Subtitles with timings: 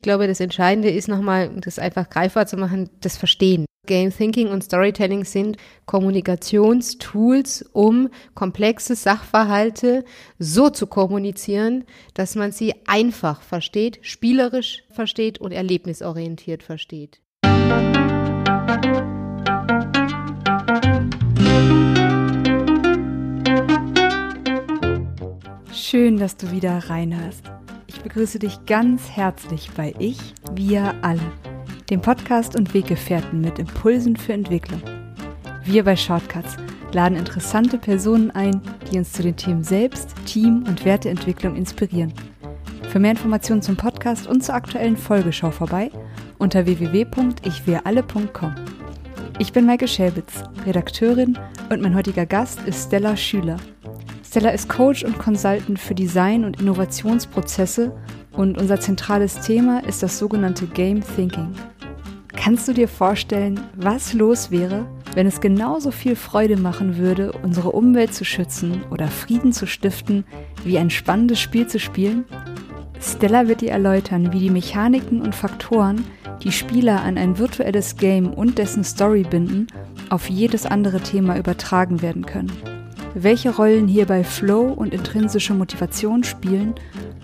[0.00, 3.66] Ich glaube, das Entscheidende ist nochmal, das einfach greifbar zu machen, das Verstehen.
[3.86, 10.06] Game Thinking und Storytelling sind Kommunikationstools, um komplexe Sachverhalte
[10.38, 11.84] so zu kommunizieren,
[12.14, 17.20] dass man sie einfach versteht, spielerisch versteht und erlebnisorientiert versteht.
[25.74, 27.59] Schön, dass du wieder reinhörst.
[28.00, 31.20] Ich begrüße dich ganz herzlich bei Ich, wir alle,
[31.90, 34.80] dem Podcast und Weggefährten mit Impulsen für Entwicklung.
[35.64, 36.56] Wir bei Shortcuts
[36.92, 42.14] laden interessante Personen ein, die uns zu den Themen Selbst, Team und Werteentwicklung inspirieren.
[42.88, 45.90] Für mehr Informationen zum Podcast und zur aktuellen Folgeschau vorbei
[46.38, 48.54] unter www.ichwiralle.com.
[49.38, 53.58] Ich bin Maike Schäbitz, Redakteurin und mein heutiger Gast ist Stella Schüler.
[54.30, 57.90] Stella ist Coach und Consultant für Design- und Innovationsprozesse
[58.30, 61.52] und unser zentrales Thema ist das sogenannte Game Thinking.
[62.28, 67.72] Kannst du dir vorstellen, was los wäre, wenn es genauso viel Freude machen würde, unsere
[67.72, 70.24] Umwelt zu schützen oder Frieden zu stiften,
[70.62, 72.24] wie ein spannendes Spiel zu spielen?
[73.00, 76.04] Stella wird dir erläutern, wie die Mechaniken und Faktoren,
[76.44, 79.66] die Spieler an ein virtuelles Game und dessen Story binden,
[80.08, 82.52] auf jedes andere Thema übertragen werden können
[83.14, 86.74] welche Rollen hierbei Flow und intrinsische Motivation spielen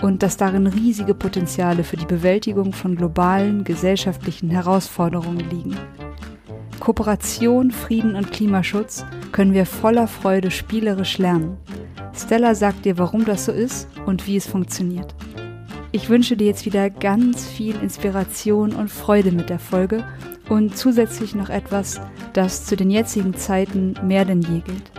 [0.03, 5.77] und dass darin riesige Potenziale für die Bewältigung von globalen gesellschaftlichen Herausforderungen liegen.
[6.81, 11.57] Kooperation, Frieden und Klimaschutz können wir voller Freude spielerisch lernen.
[12.15, 15.15] Stella sagt dir, warum das so ist und wie es funktioniert.
[15.93, 20.05] Ich wünsche dir jetzt wieder ganz viel Inspiration und Freude mit der Folge
[20.49, 22.01] und zusätzlich noch etwas,
[22.33, 24.93] das zu den jetzigen Zeiten mehr denn je gilt.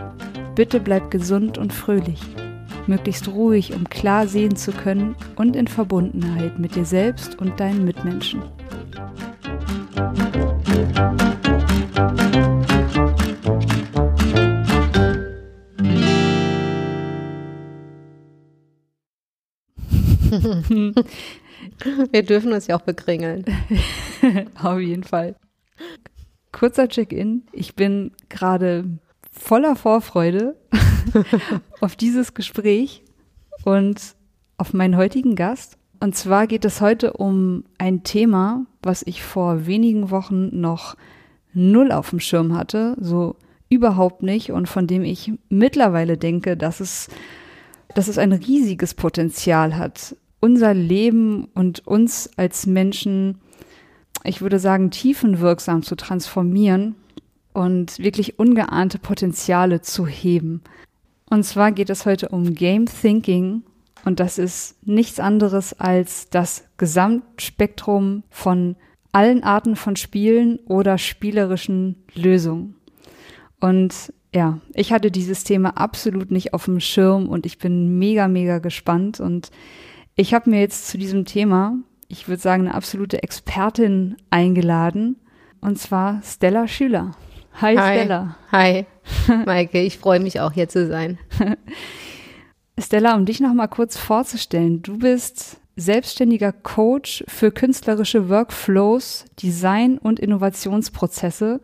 [0.58, 2.20] Bitte bleib gesund und fröhlich,
[2.88, 7.84] möglichst ruhig, um klar sehen zu können und in Verbundenheit mit dir selbst und deinen
[7.84, 8.42] Mitmenschen.
[22.10, 23.44] Wir dürfen uns ja auch bekringeln.
[24.60, 25.36] Auf jeden Fall.
[26.50, 27.46] Kurzer Check-in.
[27.52, 28.98] Ich bin gerade
[29.38, 30.56] voller Vorfreude
[31.80, 33.02] auf dieses Gespräch
[33.64, 34.14] und
[34.56, 35.78] auf meinen heutigen Gast.
[36.00, 40.96] Und zwar geht es heute um ein Thema, was ich vor wenigen Wochen noch
[41.54, 43.36] null auf dem Schirm hatte, so
[43.68, 47.08] überhaupt nicht und von dem ich mittlerweile denke, dass es,
[47.94, 53.38] dass es ein riesiges Potenzial hat, unser Leben und uns als Menschen,
[54.24, 56.94] ich würde sagen, tiefenwirksam zu transformieren
[57.58, 60.62] und wirklich ungeahnte Potenziale zu heben.
[61.28, 63.64] Und zwar geht es heute um Game Thinking
[64.04, 68.76] und das ist nichts anderes als das Gesamtspektrum von
[69.10, 72.76] allen Arten von Spielen oder spielerischen Lösungen.
[73.58, 78.28] Und ja, ich hatte dieses Thema absolut nicht auf dem Schirm und ich bin mega,
[78.28, 79.18] mega gespannt.
[79.18, 79.50] Und
[80.14, 81.76] ich habe mir jetzt zu diesem Thema,
[82.06, 85.16] ich würde sagen, eine absolute Expertin eingeladen,
[85.60, 87.16] und zwar Stella Schüler.
[87.54, 87.94] Hi, Hi.
[87.94, 88.36] Stella.
[88.52, 88.86] Hi,
[89.46, 91.18] Maike, ich freue mich auch hier zu sein.
[92.78, 99.98] Stella, um dich noch mal kurz vorzustellen, du bist selbstständiger Coach für künstlerische Workflows, Design
[99.98, 101.60] und Innovationsprozesse.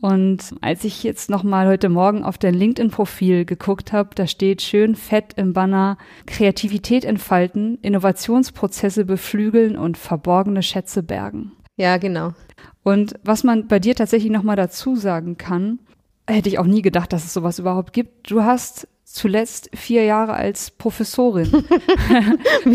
[0.00, 4.60] Und als ich jetzt noch mal heute Morgen auf dein LinkedIn-Profil geguckt habe, da steht
[4.60, 11.55] schön fett im Banner Kreativität entfalten, Innovationsprozesse beflügeln und verborgene Schätze bergen.
[11.76, 12.32] Ja, genau.
[12.82, 15.78] Und was man bei dir tatsächlich nochmal dazu sagen kann,
[16.26, 18.30] hätte ich auch nie gedacht, dass es sowas überhaupt gibt.
[18.30, 21.46] Du hast zuletzt vier Jahre als Professorin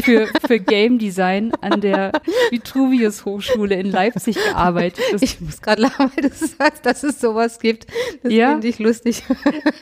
[0.01, 2.13] für, für Game Design an der
[2.50, 5.03] Vitruvius Hochschule in Leipzig gearbeitet.
[5.12, 7.88] Das ich muss gerade lachen, weil du sagst, dass es sowas gibt.
[8.23, 9.23] Das ja, finde ich lustig.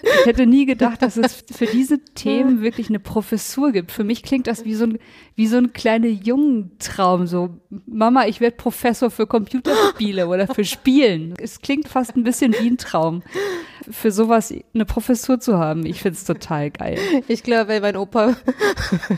[0.01, 3.91] ich hätte nie gedacht, dass es für diese Themen wirklich eine Professur gibt.
[3.91, 4.97] Für mich klingt das wie so ein,
[5.39, 7.25] wie so ein kleiner Jungentraum.
[7.25, 11.33] So, Mama, ich werde Professor für Computerspiele oder für Spielen.
[11.41, 13.23] Es klingt fast ein bisschen wie ein Traum
[13.89, 15.85] für sowas eine Professur zu haben.
[15.85, 16.99] Ich finde es total geil.
[17.29, 18.35] Ich glaube, wenn mein Opa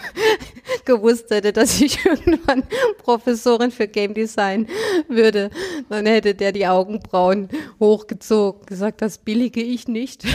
[0.85, 2.63] gewusst hätte, dass ich irgendwann
[2.99, 4.67] Professorin für Game Design
[5.07, 5.49] würde,
[5.89, 7.49] dann hätte der die Augenbrauen
[7.79, 10.23] hochgezogen, gesagt, das billige ich nicht.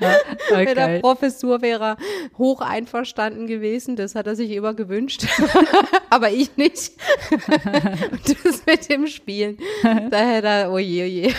[0.00, 0.16] ja,
[0.56, 1.98] Mit der Professur wäre
[2.38, 3.65] hoch einverstanden gewesen,
[3.96, 5.26] das hat er sich immer gewünscht,
[6.10, 6.92] aber ich nicht.
[7.30, 11.34] Und das mit dem Spielen, da hätte er, oje, oje.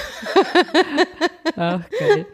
[1.55, 2.25] Ach, geil.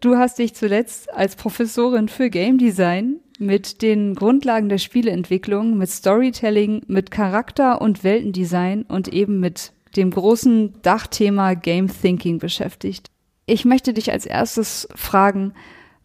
[0.00, 5.90] Du hast dich zuletzt als Professorin für Game Design mit den Grundlagen der Spieleentwicklung, mit
[5.90, 13.10] Storytelling, mit Charakter- und Weltendesign und eben mit dem großen Dachthema Game Thinking beschäftigt.
[13.46, 15.54] Ich möchte dich als erstes fragen,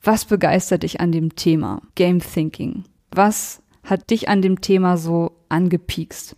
[0.01, 2.83] was begeistert dich an dem Thema Game Thinking?
[3.15, 6.35] Was hat dich an dem Thema so angepiekst?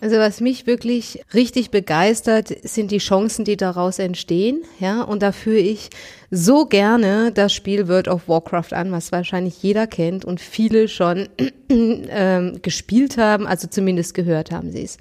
[0.00, 4.62] Also was mich wirklich richtig begeistert, sind die Chancen, die daraus entstehen.
[4.78, 5.90] Ja, und da führe ich
[6.30, 11.28] so gerne das Spiel World of Warcraft an, was wahrscheinlich jeder kennt und viele schon
[11.68, 14.96] äh, gespielt haben, also zumindest gehört haben sie es.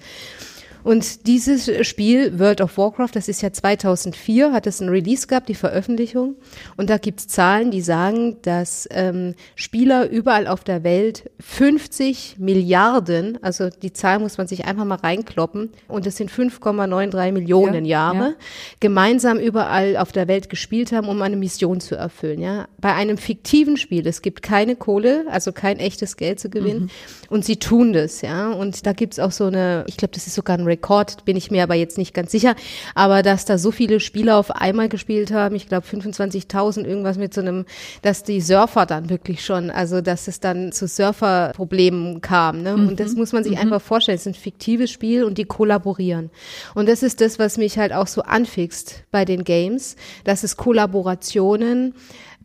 [0.84, 5.50] Und dieses Spiel, World of Warcraft, das ist ja 2004, hat es ein Release gehabt,
[5.50, 6.36] die Veröffentlichung.
[6.78, 13.38] Und da gibt's Zahlen, die sagen, dass ähm, Spieler überall auf der Welt 50 Milliarden,
[13.44, 18.14] also die Zahl muss man sich einfach mal reinkloppen, und das sind 5,93 Millionen ja,
[18.14, 18.36] Jahre, ja.
[18.80, 22.40] gemeinsam überall auf der Welt gespielt haben, um eine Mission zu erfüllen.
[22.40, 22.68] Ja?
[22.80, 26.84] Bei einem fiktiven Spiel, es gibt keine Kohle, also kein echtes Geld zu gewinnen.
[26.84, 26.90] Mhm.
[27.30, 28.52] Und sie tun das, ja.
[28.52, 31.52] Und da gibt's auch so eine, ich glaube, das ist sogar ein Rekord, bin ich
[31.52, 32.56] mir aber jetzt nicht ganz sicher.
[32.96, 37.34] Aber dass da so viele Spieler auf einmal gespielt haben, ich glaube 25.000 irgendwas mit
[37.34, 37.66] so einem,
[38.02, 42.62] dass die Surfer dann wirklich schon, also dass es dann zu Surferproblemen kam.
[42.62, 42.78] Ne?
[42.78, 42.88] Mhm.
[42.90, 43.60] Und das muss man sich mhm.
[43.60, 44.16] einfach vorstellen.
[44.16, 46.30] Es ist ein fiktives Spiel und die kollaborieren.
[46.76, 50.58] Und das ist das, was mich halt auch so anfixt bei den Games, dass es
[50.58, 51.94] Kollaborationen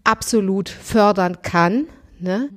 [0.04, 1.86] absolut fördern kann
[2.24, 2.48] Ne?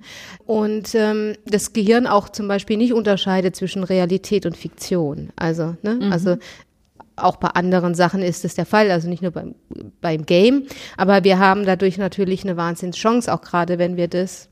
[0.45, 5.29] Und ähm, das Gehirn auch zum Beispiel nicht unterscheidet zwischen Realität und Fiktion.
[5.35, 5.99] Also, ne?
[6.01, 6.11] Mhm.
[6.11, 6.37] also
[7.17, 9.55] auch bei anderen Sachen ist es der Fall, also nicht nur beim,
[10.01, 14.49] beim Game, aber wir haben dadurch natürlich eine Wahnsinnschance, auch gerade wenn wir das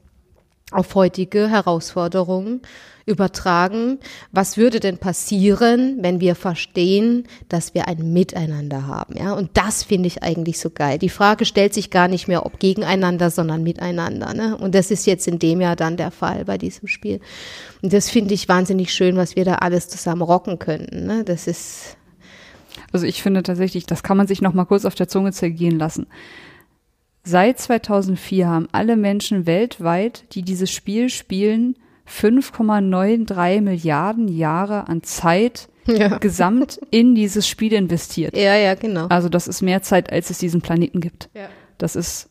[0.72, 2.62] auf heutige Herausforderungen
[3.06, 4.00] übertragen.
[4.32, 9.16] Was würde denn passieren, wenn wir verstehen, dass wir ein Miteinander haben?
[9.16, 10.98] Ja, und das finde ich eigentlich so geil.
[10.98, 14.34] Die Frage stellt sich gar nicht mehr, ob gegeneinander, sondern miteinander.
[14.34, 14.58] Ne?
[14.58, 17.20] Und das ist jetzt in dem Jahr dann der Fall bei diesem Spiel.
[17.84, 21.06] Und das finde ich wahnsinnig schön, was wir da alles zusammen rocken könnten.
[21.06, 21.24] Ne?
[21.24, 21.98] Das ist
[22.92, 25.78] also ich finde tatsächlich, das kann man sich noch mal kurz auf der Zunge zergehen
[25.78, 26.08] lassen.
[27.26, 31.76] Seit 2004 haben alle Menschen weltweit, die dieses Spiel spielen,
[32.08, 36.18] 5,93 Milliarden Jahre an Zeit ja.
[36.20, 38.38] gesamt in dieses Spiel investiert.
[38.38, 39.08] Ja, ja, genau.
[39.08, 41.30] Also das ist mehr Zeit, als es diesen Planeten gibt.
[41.34, 41.50] Ja.
[41.78, 42.30] Das ist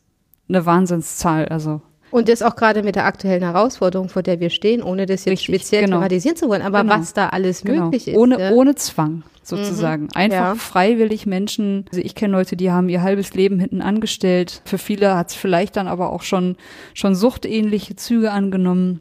[0.48, 1.46] eine Wahnsinnszahl.
[1.46, 1.82] Also
[2.14, 5.32] und das auch gerade mit der aktuellen Herausforderung, vor der wir stehen, ohne das jetzt
[5.32, 5.96] Richtig, speziell genau.
[5.96, 6.94] thematisieren zu wollen, aber genau.
[6.94, 7.86] was da alles genau.
[7.86, 8.16] möglich ist.
[8.16, 8.50] Ohne, ja.
[8.52, 10.04] ohne Zwang sozusagen.
[10.04, 10.10] Mhm.
[10.14, 10.54] Einfach ja.
[10.54, 11.86] freiwillig Menschen.
[11.90, 14.62] Also ich kenne Leute, die haben ihr halbes Leben hinten angestellt.
[14.64, 16.54] Für viele hat es vielleicht dann aber auch schon,
[16.94, 19.00] schon suchtähnliche Züge angenommen.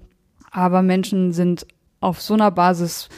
[0.49, 1.67] Aber Menschen sind
[1.99, 3.09] auf so einer Basis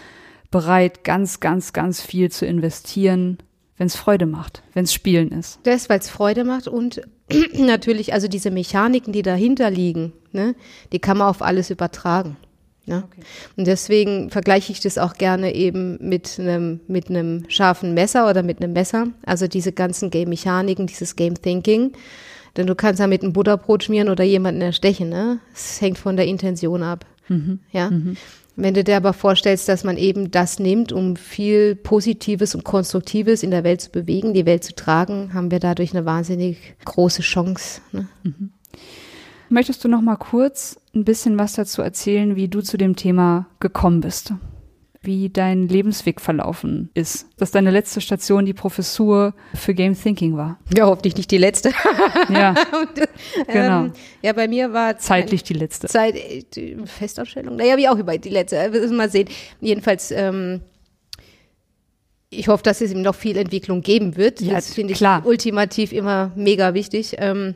[0.52, 3.38] bereit, ganz, ganz, ganz viel zu investieren,
[3.78, 5.60] wenn es Freude macht, wenn es Spielen ist.
[5.64, 7.02] Das, weil es Freude macht und
[7.54, 10.56] natürlich, also diese Mechaniken, die dahinter liegen, ne,
[10.92, 12.38] die kann man auf alles übertragen.
[12.86, 13.04] Ne?
[13.06, 13.22] Okay.
[13.58, 18.44] Und deswegen vergleiche ich das auch gerne eben mit einem mit einem scharfen Messer oder
[18.44, 19.08] mit einem Messer.
[19.26, 21.94] Also diese ganzen Game-Mechaniken, dieses Game-Thinking.
[22.56, 25.10] Denn du kannst ja mit einem Butterbrot schmieren oder jemanden erstechen.
[25.10, 25.40] Ne?
[25.54, 27.06] Es hängt von der Intention ab.
[27.28, 27.60] Mhm.
[27.72, 27.90] Ja.
[27.90, 28.18] Mhm.
[28.58, 33.44] Wenn du dir aber vorstellst, dass man eben das nimmt, um viel Positives und Konstruktives
[33.44, 37.22] in der Welt zu bewegen, die Welt zu tragen, haben wir dadurch eine wahnsinnig große
[37.22, 37.82] Chance.
[37.92, 38.08] Ne?
[38.24, 38.52] Mhm.
[39.50, 43.48] Möchtest du noch mal kurz ein bisschen was dazu erzählen, wie du zu dem Thema
[43.60, 44.34] gekommen bist?
[45.06, 47.28] Wie dein Lebensweg verlaufen ist.
[47.38, 50.60] Dass deine letzte Station die Professur für Game Thinking war.
[50.76, 51.72] Ja, hoffentlich nicht die letzte.
[52.30, 52.56] ja.
[53.48, 53.86] genau.
[53.86, 55.88] Ähm, ja, bei mir war zeitlich die letzte.
[55.88, 56.16] Zeit,
[56.56, 57.56] die Festausstellung.
[57.56, 58.58] Naja, wie auch über die letzte.
[58.72, 59.30] Wir müssen mal sehen.
[59.62, 60.62] Jedenfalls, ähm,
[62.30, 64.42] ich hoffe, dass es ihm noch viel Entwicklung geben wird.
[64.42, 65.26] Ja, das finde ich klar.
[65.26, 67.16] ultimativ immer mega wichtig.
[67.20, 67.56] Ähm,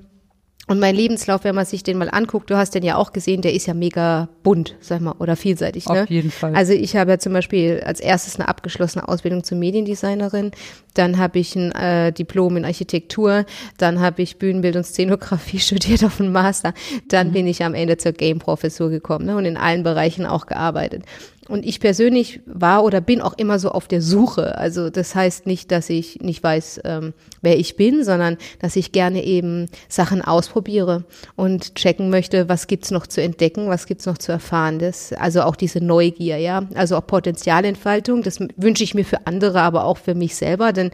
[0.70, 3.42] und mein Lebenslauf, wenn man sich den mal anguckt, du hast den ja auch gesehen,
[3.42, 5.88] der ist ja mega bunt, sag mal, oder vielseitig.
[5.90, 6.04] Ne?
[6.04, 6.54] Auf jeden Fall.
[6.54, 10.52] Also ich habe ja zum Beispiel als erstes eine abgeschlossene Ausbildung zur Mediendesignerin,
[10.94, 13.46] dann habe ich ein äh, Diplom in Architektur,
[13.78, 16.76] dann habe ich Bühnenbild und Szenografie studiert auf dem Master,
[17.08, 17.34] dann mhm.
[17.34, 21.04] bin ich am Ende zur Game-Professur gekommen ne, und in allen Bereichen auch gearbeitet.
[21.50, 24.58] Und ich persönlich war oder bin auch immer so auf der Suche.
[24.58, 28.92] Also das heißt nicht, dass ich nicht weiß, ähm, wer ich bin, sondern dass ich
[28.92, 34.20] gerne eben Sachen ausprobiere und checken möchte, was gibt's noch zu entdecken, was gibt's noch
[34.20, 34.78] zu erfahren.
[34.78, 36.68] Das, also auch diese Neugier, ja.
[36.76, 40.92] Also auch Potenzialentfaltung, das wünsche ich mir für andere, aber auch für mich selber, denn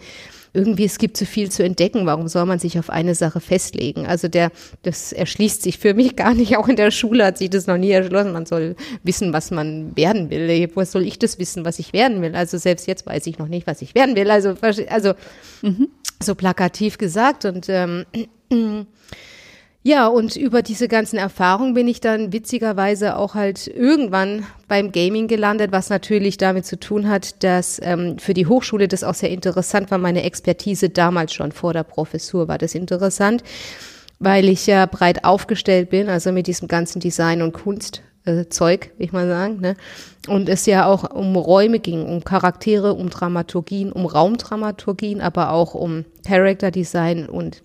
[0.55, 2.05] irgendwie es gibt zu viel zu entdecken.
[2.05, 4.07] Warum soll man sich auf eine Sache festlegen?
[4.07, 4.51] Also der,
[4.83, 6.57] das erschließt sich für mich gar nicht.
[6.57, 8.31] Auch in der Schule hat sich das noch nie erschlossen.
[8.31, 10.69] Man soll wissen, was man werden will.
[10.73, 12.35] Wo soll ich das wissen, was ich werden will?
[12.35, 14.31] Also selbst jetzt weiß ich noch nicht, was ich werden will.
[14.31, 14.55] Also,
[14.89, 15.13] also
[15.61, 15.89] mhm.
[16.21, 18.05] so plakativ gesagt und ähm,
[19.87, 25.27] Ja, und über diese ganzen Erfahrungen bin ich dann witzigerweise auch halt irgendwann beim Gaming
[25.27, 29.29] gelandet, was natürlich damit zu tun hat, dass ähm, für die Hochschule das auch sehr
[29.29, 29.99] interessant war.
[29.99, 33.43] Meine Expertise damals schon vor der Professur war das interessant,
[34.17, 38.01] weil ich ja breit aufgestellt bin, also mit diesem ganzen Design und Kunst.
[38.25, 39.61] Äh, Zeug, ich mal sagen.
[39.61, 39.75] Ne?
[40.27, 45.75] Und es ja auch um Räume ging, um Charaktere, um Dramaturgien, um Raumdramaturgien, aber auch
[45.75, 47.61] um Character Design und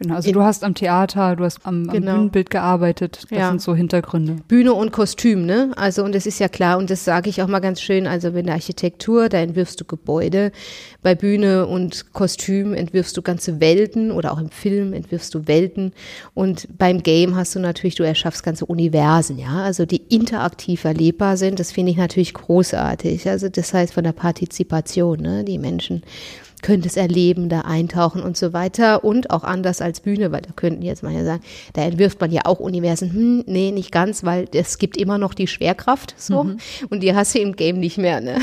[0.00, 2.12] Genau, also du hast am Theater, du hast am, am genau.
[2.12, 3.26] Bühnenbild gearbeitet.
[3.30, 3.48] Das ja.
[3.48, 4.36] sind so Hintergründe.
[4.46, 5.72] Bühne und Kostüm, ne?
[5.74, 8.06] Also und das ist ja klar und das sage ich auch mal ganz schön.
[8.06, 10.52] Also in der Architektur, da entwirfst du Gebäude.
[11.02, 15.92] Bei Bühne und Kostüm entwirfst du ganze Welten oder auch im Film entwirfst du Welten.
[16.32, 19.64] Und beim Game hast du natürlich, du erschaffst ganze Universen, ja?
[19.64, 21.58] Also die interaktiv erlebbar sind.
[21.58, 23.28] Das finde ich natürlich großartig.
[23.28, 25.42] Also das heißt von der Partizipation, ne?
[25.42, 26.02] Die Menschen
[26.62, 29.04] könnte es erleben, da eintauchen und so weiter.
[29.04, 32.32] Und auch anders als Bühne, weil da könnten jetzt mal ja sagen, da entwirft man
[32.32, 33.12] ja auch Universen.
[33.12, 36.58] Hm, nee, nicht ganz, weil es gibt immer noch die Schwerkraft so mhm.
[36.90, 38.20] und die hast du im Game nicht mehr.
[38.20, 38.38] Ne?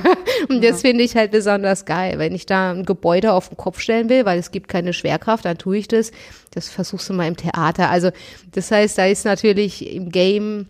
[0.48, 0.88] und das ja.
[0.88, 2.18] finde ich halt besonders geil.
[2.18, 5.44] Wenn ich da ein Gebäude auf den Kopf stellen will, weil es gibt keine Schwerkraft,
[5.44, 6.10] dann tue ich das.
[6.50, 7.90] Das versuchst du mal im Theater.
[7.90, 8.10] Also
[8.52, 10.66] das heißt, da ist natürlich im Game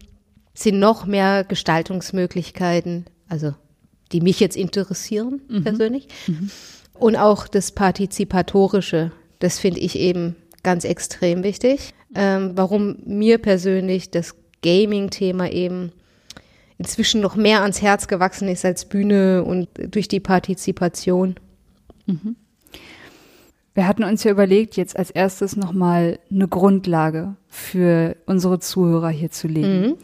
[0.54, 3.54] sind noch mehr Gestaltungsmöglichkeiten, also
[4.12, 5.64] die mich jetzt interessieren mhm.
[5.64, 6.08] persönlich.
[6.26, 6.50] Mhm.
[6.94, 11.94] Und auch das Partizipatorische, das finde ich eben ganz extrem wichtig.
[12.14, 15.92] Ähm, warum mir persönlich das Gaming-Thema eben
[16.78, 21.36] inzwischen noch mehr ans Herz gewachsen ist als Bühne und durch die Partizipation.
[22.06, 22.36] Mhm.
[23.74, 29.30] Wir hatten uns ja überlegt, jetzt als erstes nochmal eine Grundlage für unsere Zuhörer hier
[29.30, 29.80] zu legen.
[29.80, 29.94] Mhm.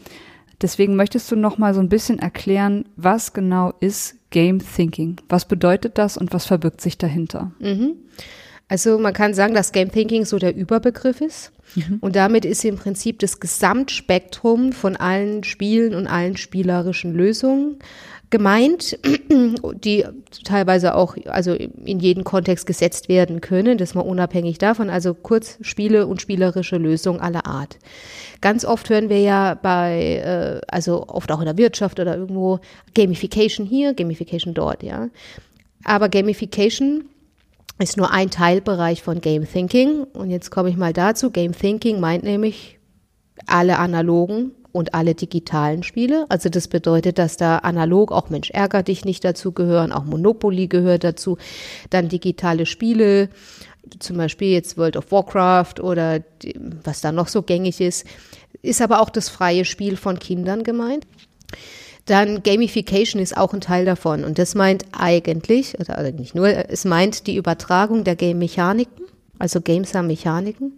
[0.61, 5.17] Deswegen möchtest du nochmal so ein bisschen erklären, was genau ist Game Thinking?
[5.29, 7.51] Was bedeutet das und was verbirgt sich dahinter?
[7.59, 7.95] Mhm.
[8.67, 11.51] Also man kann sagen, dass Game Thinking so der Überbegriff ist.
[11.75, 11.97] Mhm.
[11.99, 17.79] Und damit ist im Prinzip das Gesamtspektrum von allen Spielen und allen spielerischen Lösungen
[18.31, 18.97] gemeint,
[19.83, 20.05] die
[20.43, 25.57] teilweise auch also in jeden Kontext gesetzt werden können, das mal unabhängig davon, also kurz
[25.61, 27.77] Spiele und spielerische Lösungen aller Art.
[28.41, 32.59] Ganz oft hören wir ja bei, äh, also oft auch in der Wirtschaft oder irgendwo
[32.95, 35.09] Gamification hier, Gamification dort, ja.
[35.83, 37.05] Aber Gamification
[37.79, 40.03] ist nur ein Teilbereich von Game Thinking.
[40.13, 41.31] Und jetzt komme ich mal dazu.
[41.31, 42.77] Game Thinking meint nämlich
[43.47, 46.25] alle analogen und alle digitalen Spiele.
[46.29, 50.67] Also das bedeutet, dass da analog auch Mensch ärger dich nicht dazu gehören, auch Monopoly
[50.67, 51.37] gehört dazu,
[51.89, 53.29] dann digitale Spiele,
[53.99, 58.05] zum Beispiel jetzt World of Warcraft oder die, was da noch so gängig ist,
[58.61, 61.05] ist aber auch das freie Spiel von Kindern gemeint.
[62.05, 66.47] Dann Gamification ist auch ein Teil davon und das meint eigentlich, oder also nicht nur,
[66.47, 69.05] es meint die Übertragung der Game-Mechaniken,
[69.37, 70.75] also Games haben Mechaniken,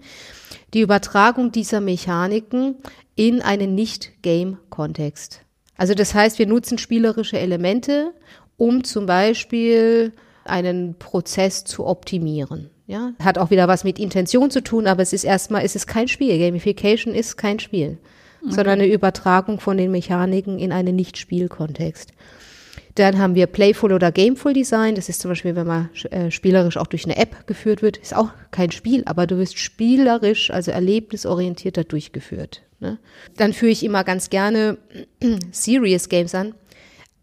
[0.73, 2.75] die Übertragung dieser Mechaniken
[3.15, 5.41] in einen Nicht-Game-Kontext.
[5.77, 8.13] Also das heißt, wir nutzen spielerische Elemente,
[8.57, 10.13] um zum Beispiel
[10.45, 12.69] einen Prozess zu optimieren.
[12.85, 15.87] Ja, hat auch wieder was mit Intention zu tun, aber es ist erstmal, es ist
[15.87, 16.37] kein Spiel.
[16.37, 17.97] Gamification ist kein Spiel,
[18.41, 18.53] okay.
[18.53, 22.11] sondern eine Übertragung von den Mechaniken in einen Nicht-Spiel-Kontext.
[22.95, 24.95] Dann haben wir Playful oder Gameful Design.
[24.95, 27.97] Das ist zum Beispiel, wenn man äh, spielerisch auch durch eine App geführt wird.
[27.97, 32.61] Ist auch kein Spiel, aber du wirst spielerisch, also erlebnisorientierter durchgeführt.
[32.79, 32.99] Ne?
[33.35, 34.77] Dann führe ich immer ganz gerne
[35.51, 36.53] Serious Games an.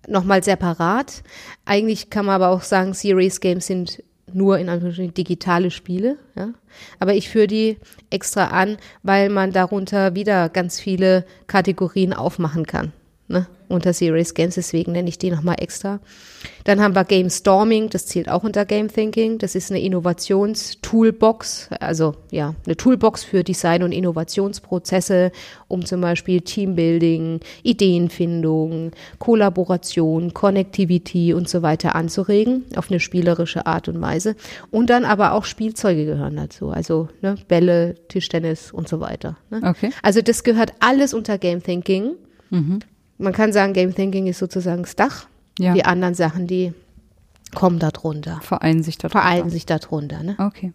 [0.09, 1.23] Nochmal separat.
[1.65, 6.17] Eigentlich kann man aber auch sagen, Serious Games sind nur in Anführungsstrichen digitale Spiele.
[6.35, 6.53] Ja?
[6.99, 7.77] Aber ich führe die
[8.11, 12.93] extra an, weil man darunter wieder ganz viele Kategorien aufmachen kann
[13.31, 16.01] ne, unter Serious Games, deswegen nenne ich die nochmal extra.
[16.65, 19.39] Dann haben wir Game Storming, das zählt auch unter Game Thinking.
[19.39, 25.31] Das ist eine Innovationstoolbox, also ja, eine Toolbox für Design- und Innovationsprozesse,
[25.69, 33.89] um zum Beispiel Teambuilding, Ideenfindung, Kollaboration, Connectivity und so weiter anzuregen, auf eine spielerische Art
[33.89, 34.35] und Weise.
[34.71, 39.37] Und dann aber auch Spielzeuge gehören dazu, also ne, Bälle, Tischtennis und so weiter.
[39.51, 39.61] Ne?
[39.65, 39.91] Okay.
[40.03, 42.15] Also das gehört alles unter Game Thinking.
[42.51, 42.81] Mhm
[43.21, 45.27] man kann sagen, Game Thinking ist sozusagen das Dach.
[45.59, 45.75] Ja.
[45.75, 46.73] Die anderen Sachen, die
[47.55, 48.41] kommen darunter.
[48.43, 49.21] Vereinen sich darunter.
[49.21, 50.37] Vereinen sich darunter, ne?
[50.39, 50.73] Okay.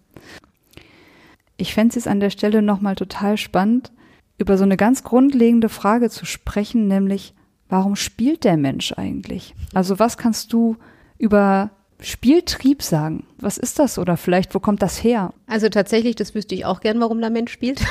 [1.58, 3.92] Ich fände es jetzt an der Stelle nochmal total spannend,
[4.38, 7.34] über so eine ganz grundlegende Frage zu sprechen, nämlich,
[7.70, 9.56] warum spielt der Mensch eigentlich?
[9.74, 10.76] Also was kannst du
[11.18, 11.72] über
[12.02, 13.26] Spieltrieb sagen.
[13.38, 15.34] Was ist das oder vielleicht, wo kommt das her?
[15.48, 17.82] Also tatsächlich, das wüsste ich auch gern, warum der Mensch spielt.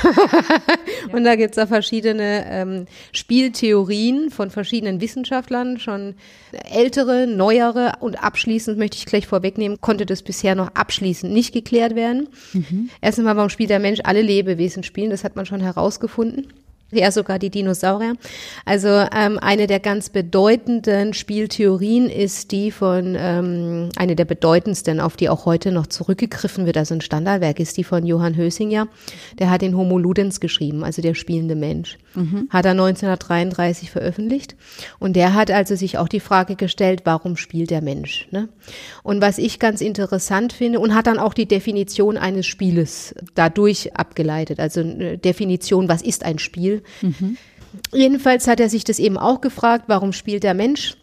[1.11, 6.15] Und da gibt es da verschiedene ähm, Spieltheorien von verschiedenen Wissenschaftlern, schon
[6.51, 11.95] ältere, neuere und abschließend möchte ich gleich vorwegnehmen, konnte das bisher noch abschließend nicht geklärt
[11.95, 12.29] werden.
[12.53, 12.89] Mhm.
[13.01, 16.47] Erst einmal, warum spielt der Mensch alle Lebewesen spielen, das hat man schon herausgefunden
[16.91, 18.15] ja sogar die Dinosaurier.
[18.63, 25.15] Also ähm, eine der ganz bedeutenden Spieltheorien ist die von, ähm, eine der bedeutendsten, auf
[25.15, 28.87] die auch heute noch zurückgegriffen wird, also ein Standardwerk, ist die von Johann Hösinger.
[29.39, 31.97] Der hat den Homo Ludens geschrieben, also der spielende Mensch.
[32.13, 32.47] Mhm.
[32.49, 34.55] Hat er 1933 veröffentlicht.
[34.99, 38.27] Und der hat also sich auch die Frage gestellt, warum spielt der Mensch?
[38.31, 38.49] Ne?
[39.03, 43.95] Und was ich ganz interessant finde, und hat dann auch die Definition eines Spieles dadurch
[43.95, 44.59] abgeleitet.
[44.59, 46.74] Also eine Definition, was ist ein Spiel?
[47.01, 47.37] Mhm.
[47.93, 50.95] Jedenfalls hat er sich das eben auch gefragt, warum spielt der Mensch?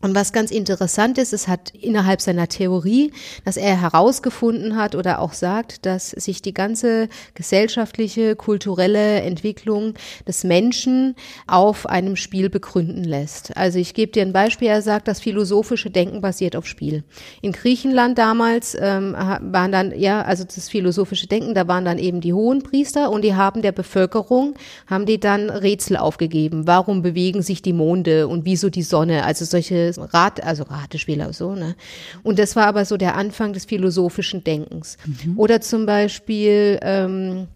[0.00, 3.12] Und was ganz interessant ist, es hat innerhalb seiner Theorie,
[3.44, 9.94] dass er herausgefunden hat oder auch sagt, dass sich die ganze gesellschaftliche, kulturelle Entwicklung
[10.26, 11.16] des Menschen
[11.48, 13.56] auf einem Spiel begründen lässt.
[13.56, 14.68] Also ich gebe dir ein Beispiel.
[14.68, 17.02] Er sagt, das philosophische Denken basiert auf Spiel.
[17.42, 22.20] In Griechenland damals ähm, waren dann, ja, also das philosophische Denken, da waren dann eben
[22.20, 24.54] die hohen Priester und die haben der Bevölkerung,
[24.86, 26.68] haben die dann Rätsel aufgegeben.
[26.68, 29.24] Warum bewegen sich die Monde und wieso die Sonne?
[29.24, 31.76] Also solche Rat, also Ratespiele so, ne?
[32.22, 34.96] Und das war aber so der Anfang des philosophischen Denkens.
[35.04, 35.38] Mhm.
[35.38, 37.48] Oder zum Beispiel ähm,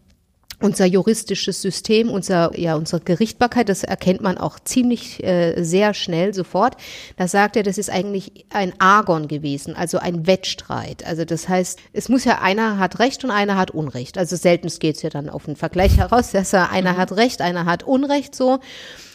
[0.62, 6.33] unser juristisches System, unser, ja, unsere Gerichtbarkeit, das erkennt man auch ziemlich äh, sehr schnell
[6.33, 6.77] sofort.
[7.17, 11.05] Da sagt er, das ist eigentlich ein Argon gewesen, also ein Wettstreit.
[11.05, 14.17] Also das heißt, es muss ja einer hat Recht und einer hat Unrecht.
[14.17, 16.97] Also seltenst geht es ja dann auf einen Vergleich heraus, dass er einer mhm.
[16.99, 18.61] hat Recht, einer hat Unrecht so.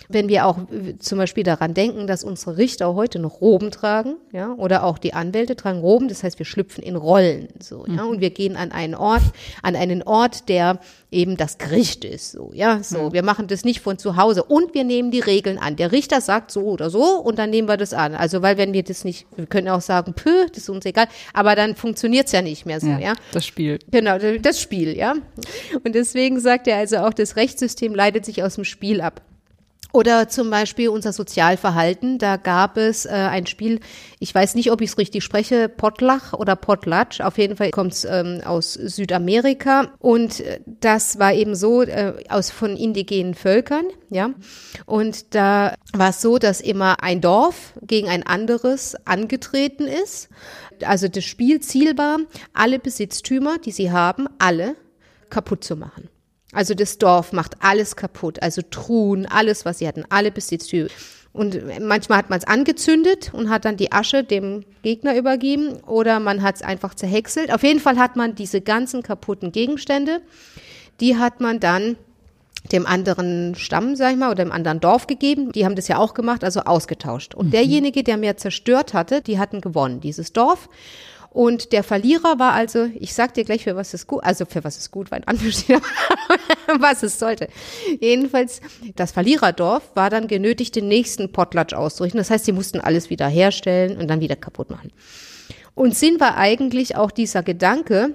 [0.09, 0.57] Wenn wir auch
[0.99, 5.13] zum Beispiel daran denken, dass unsere Richter heute noch Roben tragen, ja, oder auch die
[5.13, 8.09] Anwälte tragen Roben, das heißt, wir schlüpfen in Rollen, so, ja, mhm.
[8.09, 9.23] und wir gehen an einen Ort,
[9.61, 10.79] an einen Ort, der
[11.11, 13.13] eben das Gericht ist, so, ja, so, mhm.
[13.13, 15.75] wir machen das nicht von zu Hause und wir nehmen die Regeln an.
[15.75, 18.15] Der Richter sagt so oder so und dann nehmen wir das an.
[18.15, 21.07] Also, weil wenn wir das nicht, wir können auch sagen, pö, das ist uns egal,
[21.33, 23.13] aber dann funktioniert's ja nicht mehr so, ja, ja.
[23.31, 23.79] Das Spiel.
[23.91, 25.15] Genau, das Spiel, ja.
[25.83, 29.21] Und deswegen sagt er also auch, das Rechtssystem leitet sich aus dem Spiel ab.
[29.97, 32.19] Oder zum Beispiel unser Sozialverhalten.
[32.19, 33.79] Da gab es äh, ein Spiel,
[34.19, 37.19] ich weiß nicht, ob ich es richtig spreche, Potlach oder Potlatch.
[37.19, 39.87] Auf jeden Fall kommt es ähm, aus Südamerika.
[39.97, 44.29] Und äh, das war eben so äh, aus von indigenen Völkern, ja.
[44.85, 50.29] Und da war es so, dass immer ein Dorf gegen ein anderes angetreten ist.
[50.85, 52.19] Also das Spielziel war,
[52.53, 54.75] alle Besitztümer, die sie haben, alle
[55.31, 56.07] kaputt zu machen.
[56.53, 60.89] Also das Dorf macht alles kaputt, also Truhen, alles, was sie hatten, alle Besitztümer.
[61.33, 66.19] Und manchmal hat man es angezündet und hat dann die Asche dem Gegner übergeben oder
[66.19, 67.53] man hat es einfach zerhäckselt.
[67.53, 70.21] Auf jeden Fall hat man diese ganzen kaputten Gegenstände,
[70.99, 71.95] die hat man dann
[72.71, 75.51] dem anderen Stamm, sag ich mal, oder dem anderen Dorf gegeben.
[75.51, 77.35] Die haben das ja auch gemacht, also ausgetauscht.
[77.35, 77.51] Und mhm.
[77.51, 80.69] derjenige, der mehr zerstört hatte, die hatten gewonnen, dieses Dorf.
[81.29, 84.63] Und der Verlierer war also, ich sag dir gleich, für was es gut, also für
[84.63, 85.81] was es gut war, in Anführungsstrichen,
[86.79, 87.49] was es sollte.
[87.99, 88.61] Jedenfalls,
[88.95, 92.17] das Verliererdorf war dann genötigt, den nächsten Potlatsch auszurichten.
[92.17, 94.91] Das heißt, sie mussten alles wieder herstellen und dann wieder kaputt machen.
[95.75, 98.13] Und Sinn war eigentlich auch dieser Gedanke,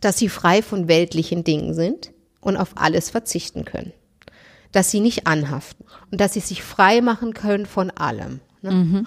[0.00, 3.92] dass sie frei von weltlichen Dingen sind und auf alles verzichten können.
[4.70, 8.40] Dass sie nicht anhaften und dass sie sich frei machen können von allem.
[8.64, 8.70] Ne?
[8.72, 9.06] Mhm.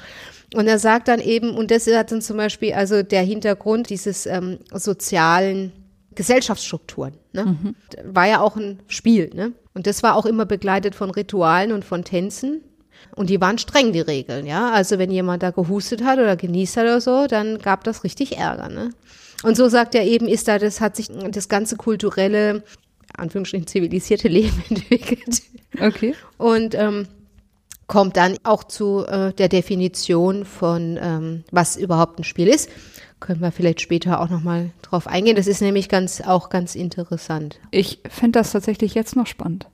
[0.54, 4.26] Und er sagt dann eben, und das hat dann zum Beispiel also der Hintergrund dieses
[4.26, 5.74] ähm, sozialen
[6.16, 7.16] Gesellschaftsstrukturen.
[7.34, 7.46] Ne?
[7.46, 7.76] Mhm.
[8.06, 9.30] War ja auch ein Spiel.
[9.34, 9.52] Ne?
[9.74, 12.62] Und das war auch immer begleitet von Ritualen und von Tänzen.
[13.16, 14.72] Und die waren streng, die Regeln, ja.
[14.72, 18.38] Also wenn jemand da gehustet hat oder genießt hat oder so, dann gab das richtig
[18.38, 18.90] Ärger, ne?
[19.44, 22.64] Und so sagt er eben, ist da, das hat sich das ganze kulturelle,
[23.16, 25.44] Anführungsstrichen zivilisierte Leben entwickelt.
[25.80, 26.16] Okay.
[26.38, 27.08] Und ähm,
[27.88, 32.70] kommt dann auch zu äh, der Definition von, ähm, was überhaupt ein Spiel ist.
[33.20, 35.36] Können wir vielleicht später auch nochmal drauf eingehen.
[35.36, 37.60] Das ist nämlich ganz, auch ganz interessant.
[37.72, 39.68] Ich finde das tatsächlich jetzt noch spannend.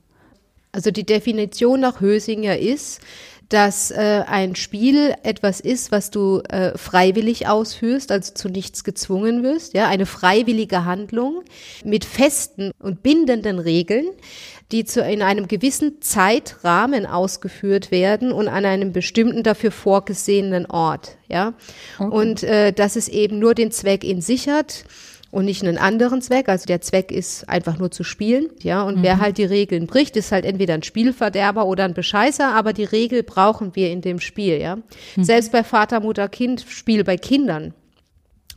[0.72, 3.00] Also die Definition nach Hösinger ist,
[3.48, 9.42] dass äh, ein Spiel etwas ist, was du äh, freiwillig ausführst, also zu nichts gezwungen
[9.42, 11.42] wirst, ja, eine freiwillige Handlung
[11.84, 14.06] mit festen und bindenden Regeln,
[14.72, 21.16] die zu, in einem gewissen Zeitrahmen ausgeführt werden und an einem bestimmten dafür vorgesehenen Ort.
[21.28, 21.54] Ja?
[21.98, 22.14] Okay.
[22.14, 24.84] Und äh, dass es eben nur den Zweck in sich hat
[25.30, 26.48] und nicht einen anderen Zweck.
[26.48, 28.82] Also der Zweck ist einfach nur zu spielen, ja.
[28.82, 29.02] Und mhm.
[29.02, 32.84] wer halt die Regeln bricht, ist halt entweder ein Spielverderber oder ein Bescheißer, aber die
[32.84, 34.76] Regel brauchen wir in dem Spiel, ja.
[35.16, 35.24] Mhm.
[35.24, 37.74] Selbst bei Vater, Mutter, Kind, Spiel bei Kindern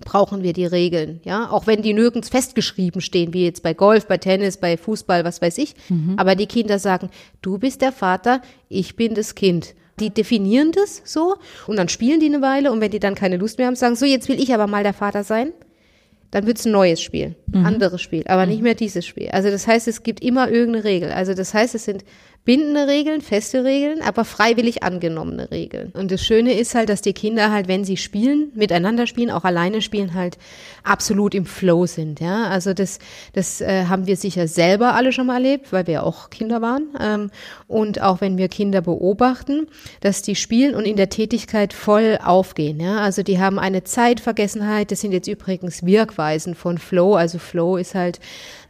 [0.06, 4.08] brauchen wir die Regeln, ja, auch wenn die nirgends festgeschrieben stehen, wie jetzt bei Golf,
[4.08, 5.76] bei Tennis, bei Fußball, was weiß ich.
[5.90, 6.14] Mhm.
[6.18, 7.10] Aber die Kinder sagen,
[7.42, 9.76] du bist der Vater, ich bin das Kind.
[10.00, 13.38] Die definieren das so und dann spielen die eine Weile und wenn die dann keine
[13.38, 15.54] Lust mehr haben, sagen, so jetzt will ich aber mal der Vater sein
[16.32, 17.66] dann wird es ein neues Spiel, mhm.
[17.66, 19.30] anderes Spiel, aber nicht mehr dieses Spiel.
[19.30, 21.12] Also das heißt, es gibt immer irgendeine Regel.
[21.12, 22.04] Also das heißt, es sind
[22.48, 25.92] bindende Regeln, feste Regeln, aber freiwillig angenommene Regeln.
[25.92, 29.44] Und das Schöne ist halt, dass die Kinder halt, wenn sie spielen, miteinander spielen, auch
[29.44, 30.38] alleine spielen, halt
[30.82, 32.22] absolut im Flow sind.
[32.22, 33.00] Ja, also das,
[33.34, 36.88] das äh, haben wir sicher selber alle schon mal erlebt, weil wir auch Kinder waren.
[37.02, 37.32] Ähm,
[37.68, 39.68] und auch wenn wir Kinder beobachten,
[40.00, 42.80] dass die spielen und in der Tätigkeit voll aufgehen.
[42.80, 44.92] Ja, also die haben eine Zeitvergessenheit.
[44.92, 47.16] Das sind jetzt übrigens Wirkweisen von Flow.
[47.16, 48.22] Also Flow ist halt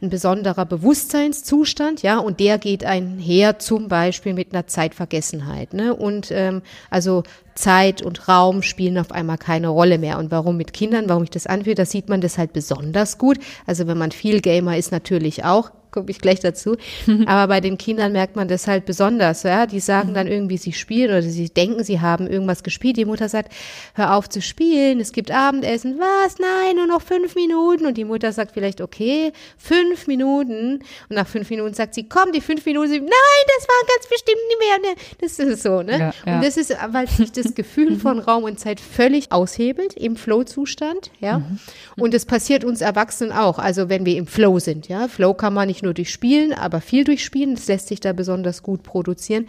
[0.02, 5.94] ein besonderer Bewusstseinszustand, ja, und der geht einher zum Beispiel mit einer Zeitvergessenheit, ne?
[5.94, 7.22] Und ähm, also
[7.54, 10.18] Zeit und Raum spielen auf einmal keine Rolle mehr.
[10.18, 13.38] Und warum mit Kindern, warum ich das anführe, da sieht man das halt besonders gut.
[13.66, 16.76] Also wenn man viel Gamer ist, natürlich auch komme ich gleich dazu.
[17.26, 19.42] Aber bei den Kindern merkt man das halt besonders.
[19.42, 19.66] Ja?
[19.66, 22.96] Die sagen dann irgendwie, sie spielen oder sie denken, sie haben irgendwas gespielt.
[22.96, 23.52] Die Mutter sagt,
[23.94, 25.98] hör auf zu spielen, es gibt Abendessen.
[25.98, 26.38] Was?
[26.38, 27.86] Nein, nur noch fünf Minuten.
[27.86, 30.80] Und die Mutter sagt vielleicht, okay, fünf Minuten.
[31.08, 32.88] Und nach fünf Minuten sagt sie, komm, die fünf Minuten.
[32.88, 34.90] Sie, Nein, das waren ganz bestimmt nicht mehr.
[34.90, 35.00] Ne?
[35.20, 35.98] Das ist so, ne?
[35.98, 36.36] Ja, ja.
[36.36, 41.10] Und das ist, weil sich das Gefühl von Raum und Zeit völlig aushebelt im Flow-Zustand.
[41.20, 41.38] Ja.
[41.38, 41.58] Mhm.
[41.96, 43.58] Und das passiert uns Erwachsenen auch.
[43.58, 44.88] Also wenn wir im Flow sind.
[44.88, 45.08] Ja.
[45.08, 47.54] Flow kann man nicht nicht nur durch Spielen, aber viel durch Spielen.
[47.54, 49.46] Das lässt sich da besonders gut produzieren.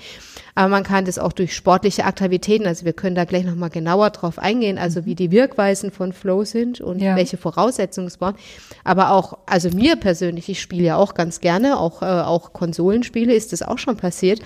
[0.53, 2.67] Aber man kann das auch durch sportliche Aktivitäten.
[2.67, 6.43] Also wir können da gleich nochmal genauer drauf eingehen, also wie die Wirkweisen von Flow
[6.43, 7.15] sind und ja.
[7.15, 8.35] welche Voraussetzungen es braucht.
[8.83, 13.33] Aber auch, also mir persönlich, ich spiele ja auch ganz gerne, auch, äh, auch Konsolenspiele
[13.33, 14.41] ist das auch schon passiert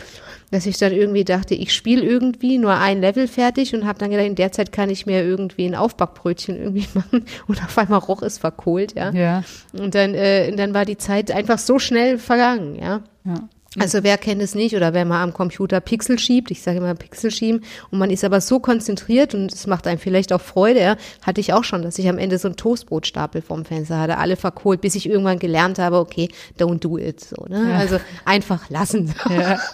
[0.53, 4.11] dass ich dann irgendwie dachte, ich spiele irgendwie nur ein Level fertig und habe dann
[4.11, 7.99] gedacht, in der Zeit kann ich mir irgendwie ein Aufbackbrötchen irgendwie machen und auf einmal
[7.99, 9.11] roch es verkohlt, ja.
[9.11, 9.43] ja.
[9.73, 13.01] Und dann, äh, dann war die Zeit einfach so schnell vergangen, ja.
[13.25, 13.49] ja.
[13.79, 16.93] Also wer kennt es nicht oder wer mal am Computer Pixel schiebt, ich sage immer
[16.93, 20.81] Pixel schieben und man ist aber so konzentriert und es macht einem vielleicht auch Freude,
[20.81, 24.19] ja, hatte ich auch schon, dass ich am Ende so einen Toastbrotstapel vom Fenster hatte,
[24.19, 27.71] alle verkohlt, bis ich irgendwann gelernt habe, okay, don't do it, so, ne?
[27.71, 27.77] Ja.
[27.77, 29.15] Also einfach lassen.
[29.29, 29.59] Ja.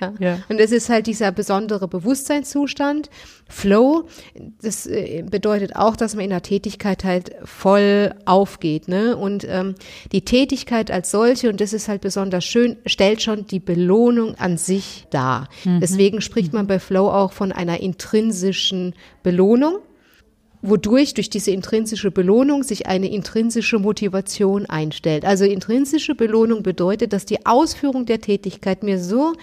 [0.00, 0.14] Ja.
[0.18, 0.38] ja.
[0.48, 3.10] Und es ist halt dieser besondere Bewusstseinszustand.
[3.48, 4.08] Flow,
[4.62, 8.88] das äh, bedeutet auch, dass man in der Tätigkeit halt voll aufgeht.
[8.88, 9.16] Ne?
[9.16, 9.74] Und ähm,
[10.12, 14.58] die Tätigkeit als solche, und das ist halt besonders schön, stellt schon die Belohnung an
[14.58, 15.48] sich dar.
[15.64, 15.80] Mhm.
[15.80, 19.78] Deswegen spricht man bei Flow auch von einer intrinsischen Belohnung
[20.62, 25.24] wodurch durch diese intrinsische Belohnung sich eine intrinsische Motivation einstellt.
[25.24, 29.34] Also intrinsische Belohnung bedeutet, dass die Ausführung der Tätigkeit mir so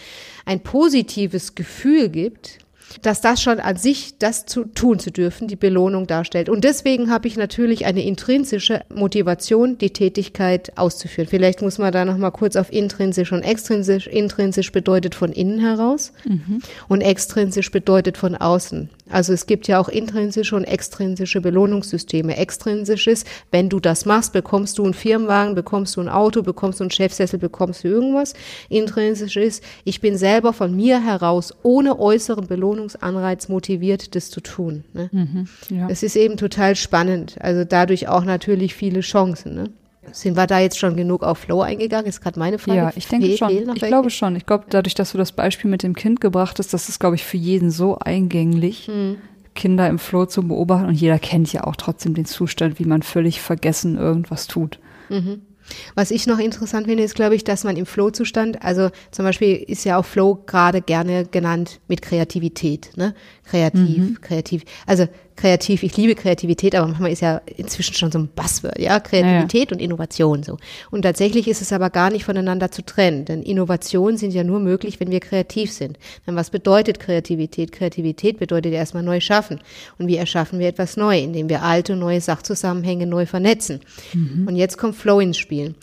[0.46, 2.60] ein positives Gefühl gibt,
[3.02, 6.50] dass das schon an sich, das zu tun zu dürfen, die Belohnung darstellt.
[6.50, 11.28] Und deswegen habe ich natürlich eine intrinsische Motivation, die Tätigkeit auszuführen.
[11.30, 14.08] Vielleicht muss man da noch mal kurz auf intrinsisch und extrinsisch.
[14.08, 16.62] Intrinsisch bedeutet von innen heraus mhm.
[16.88, 18.90] und extrinsisch bedeutet von außen.
[19.10, 22.38] Also es gibt ja auch intrinsische und extrinsische Belohnungssysteme.
[22.38, 26.80] Extrinsisch ist, wenn du das machst, bekommst du einen Firmenwagen, bekommst du ein Auto, bekommst
[26.80, 28.34] du einen Chefsessel, bekommst du irgendwas.
[28.70, 34.84] Intrinsisch ist, ich bin selber von mir heraus ohne äußeren Belohnungsanreiz motiviert, das zu tun.
[34.94, 35.10] Ne?
[35.12, 35.88] Mhm, ja.
[35.88, 37.36] Das ist eben total spannend.
[37.40, 39.56] Also dadurch auch natürlich viele Chancen.
[39.56, 39.70] Ne?
[40.12, 42.08] Sind wir da jetzt schon genug auf Flow eingegangen?
[42.08, 42.78] Ist gerade meine Frage.
[42.78, 43.76] Ja, ich denke Fehl, schon.
[43.76, 44.36] Ich glaube schon.
[44.36, 47.16] Ich glaube, dadurch, dass du das Beispiel mit dem Kind gebracht hast, das ist, glaube
[47.16, 49.18] ich, für jeden so eingänglich, hm.
[49.56, 50.88] Kinder im Flow zu beobachten.
[50.88, 54.80] Und jeder kennt ja auch trotzdem den Zustand, wie man völlig vergessen irgendwas tut.
[55.10, 55.42] Mhm.
[55.96, 59.56] Was ich noch interessant finde, ist, glaube ich, dass man im Flow-Zustand, also zum Beispiel
[59.56, 63.16] ist ja auch Flow gerade gerne genannt mit Kreativität, ne?
[63.46, 64.22] Kreativ, mhm.
[64.22, 64.64] kreativ.
[64.86, 69.00] Also kreativ, ich liebe Kreativität, aber manchmal ist ja inzwischen schon so ein Buzzword, ja,
[69.00, 69.76] Kreativität ja.
[69.76, 70.58] und Innovation so.
[70.92, 74.60] Und tatsächlich ist es aber gar nicht voneinander zu trennen, denn Innovationen sind ja nur
[74.60, 76.00] möglich, wenn wir kreativ sind.
[76.26, 77.72] Dann was bedeutet Kreativität?
[77.72, 79.60] Kreativität bedeutet erstmal neu schaffen.
[79.98, 81.20] Und wie erschaffen wir etwas neu?
[81.20, 83.82] Indem wir alte neue Sachzusammenhänge neu vernetzen.
[84.14, 84.48] Mhm.
[84.48, 85.76] Und jetzt kommt Flow ins Spiel.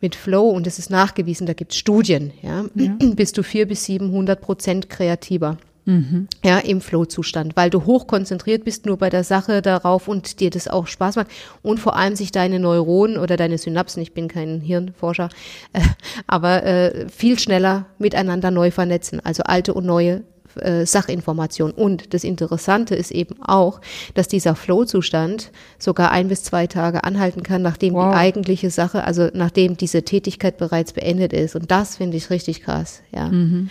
[0.00, 3.68] Mit Flow, und es ist nachgewiesen, da gibt es Studien, ja, ja, bist du vier
[3.68, 5.58] bis 700 Prozent kreativer.
[5.84, 6.28] Mhm.
[6.44, 10.50] Ja, im Flow-Zustand, weil du hoch konzentriert bist nur bei der Sache darauf und dir
[10.50, 11.28] das auch Spaß macht
[11.62, 15.30] und vor allem sich deine Neuronen oder deine Synapsen, ich bin kein Hirnforscher,
[15.72, 15.80] äh,
[16.26, 20.22] aber äh, viel schneller miteinander neu vernetzen, also alte und neue
[20.56, 21.70] äh, Sachinformation.
[21.70, 23.80] Und das Interessante ist eben auch,
[24.14, 28.10] dass dieser Flow-Zustand sogar ein bis zwei Tage anhalten kann, nachdem wow.
[28.10, 31.54] die eigentliche Sache, also nachdem diese Tätigkeit bereits beendet ist.
[31.54, 33.28] Und das finde ich richtig krass, ja.
[33.28, 33.70] Mhm.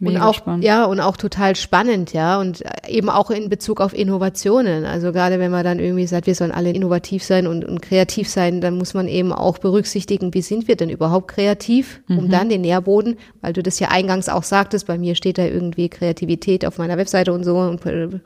[0.00, 0.64] Mega und auch, spannend.
[0.64, 4.84] ja, und auch total spannend, ja, und eben auch in Bezug auf Innovationen.
[4.84, 8.28] Also gerade wenn man dann irgendwie sagt, wir sollen alle innovativ sein und, und kreativ
[8.28, 12.30] sein, dann muss man eben auch berücksichtigen, wie sind wir denn überhaupt kreativ, um Mhm.
[12.30, 15.88] dann den Nährboden, weil du das ja eingangs auch sagtest, bei mir steht da irgendwie
[15.88, 17.80] Kreativität auf meiner Webseite und so und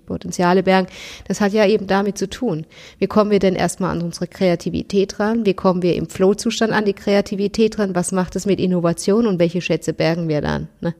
[0.07, 0.89] Potenziale bergen.
[1.29, 2.67] Das hat ja eben damit zu tun.
[2.99, 5.47] Wie kommen wir denn erstmal an unsere Kreativität ran?
[5.47, 7.95] Wie kommen wir im Flow-Zustand an die Kreativität ran?
[7.95, 10.69] Was macht es mit Innovation und welche Schätze bergen wir dann?
[10.81, 10.95] Ne?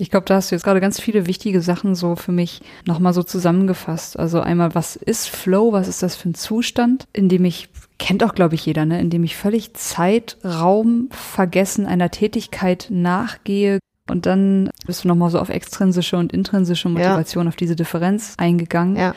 [0.00, 3.12] Ich glaube, da hast du jetzt gerade ganz viele wichtige Sachen so für mich nochmal
[3.12, 4.18] so zusammengefasst.
[4.18, 5.72] Also einmal, was ist Flow?
[5.72, 8.98] Was ist das für ein Zustand, in dem ich, kennt auch, glaube ich, jeder, ne,
[8.98, 13.78] in dem ich völlig Zeit, Raum vergessen einer Tätigkeit nachgehe.
[14.08, 18.96] Und dann bist du nochmal so auf extrinsische und intrinsische Motivation, auf diese Differenz eingegangen.
[18.96, 19.14] Ja.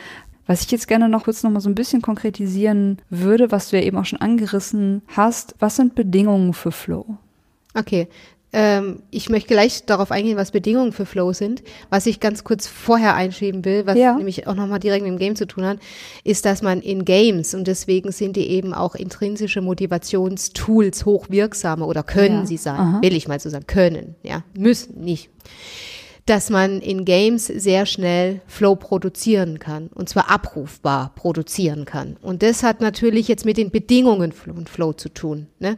[0.48, 3.78] Was ich jetzt gerne noch kurz noch mal so ein bisschen konkretisieren würde, was du
[3.78, 7.06] ja eben auch schon angerissen hast, was sind Bedingungen für Flow?
[7.74, 8.08] Okay.
[8.54, 11.64] Ähm, ich möchte gleich darauf eingehen, was Bedingungen für Flow sind.
[11.90, 14.16] Was ich ganz kurz vorher einschieben will, was Ja.
[14.16, 15.80] nämlich auch nochmal direkt mit dem Game zu tun hat,
[16.24, 22.04] ist, dass man in Games, und deswegen sind die eben auch intrinsische Motivationstools hochwirksame oder
[22.04, 22.46] können Ja.
[22.46, 23.02] sie sein, Aha.
[23.02, 25.30] will ich mal so sagen, können, ja, müssen nicht
[26.26, 32.16] dass man in Games sehr schnell Flow produzieren kann und zwar abrufbar produzieren kann.
[32.22, 35.48] Und das hat natürlich jetzt mit den Bedingungen von Flow zu tun.
[35.60, 35.78] Ne?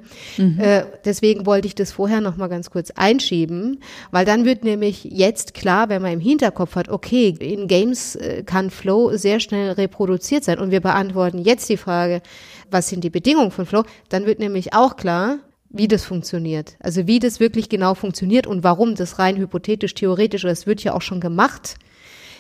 [0.59, 3.79] Äh, deswegen wollte ich das vorher noch mal ganz kurz einschieben,
[4.11, 8.43] weil dann wird nämlich jetzt klar, wenn man im Hinterkopf hat, okay, in Games äh,
[8.43, 12.21] kann Flow sehr schnell reproduziert sein und wir beantworten jetzt die Frage,
[12.69, 15.39] was sind die Bedingungen von Flow, dann wird nämlich auch klar,
[15.75, 16.75] wie das funktioniert.
[16.79, 20.83] Also wie das wirklich genau funktioniert und warum das rein hypothetisch, theoretisch, oder es wird
[20.83, 21.75] ja auch schon gemacht,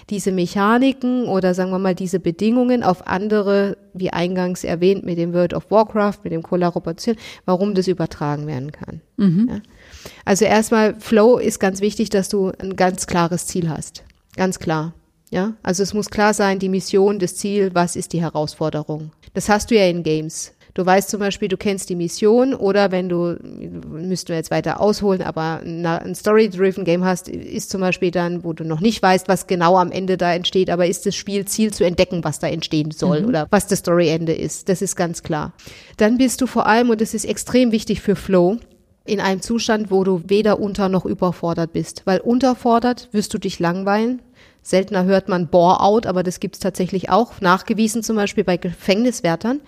[0.09, 5.33] diese Mechaniken oder sagen wir mal diese Bedingungen auf andere, wie eingangs erwähnt mit dem
[5.33, 9.01] World of Warcraft, mit dem Kollaboration, warum das übertragen werden kann.
[9.17, 9.61] Ja.
[10.23, 14.03] Also erstmal, Flow ist ganz wichtig, dass du ein ganz klares Ziel hast.
[14.35, 14.93] Ganz klar.
[15.31, 19.11] Ja, also es muss klar sein, die Mission, das Ziel, was ist die Herausforderung.
[19.33, 20.53] Das hast du ja in Games.
[20.75, 24.81] Du weißt zum Beispiel, du kennst die Mission oder wenn du, müssten wir jetzt weiter
[24.81, 29.29] ausholen, aber ein Story-driven Game hast, ist zum Beispiel dann, wo du noch nicht weißt,
[29.29, 32.91] was genau am Ende da entsteht, aber ist das Spielziel zu entdecken, was da entstehen
[32.91, 34.67] soll oder was das Storyende ist.
[34.67, 35.53] Das ist ganz klar.
[35.95, 38.57] Dann bist du vor allem, und das ist extrem wichtig für Flow,
[39.05, 42.01] in einem Zustand, wo du weder unter noch überfordert bist.
[42.03, 44.21] Weil unterfordert wirst du dich langweilen.
[44.61, 47.39] Seltener hört man Bore-out, aber das gibt's tatsächlich auch.
[47.39, 49.61] Nachgewiesen zum Beispiel bei Gefängniswärtern,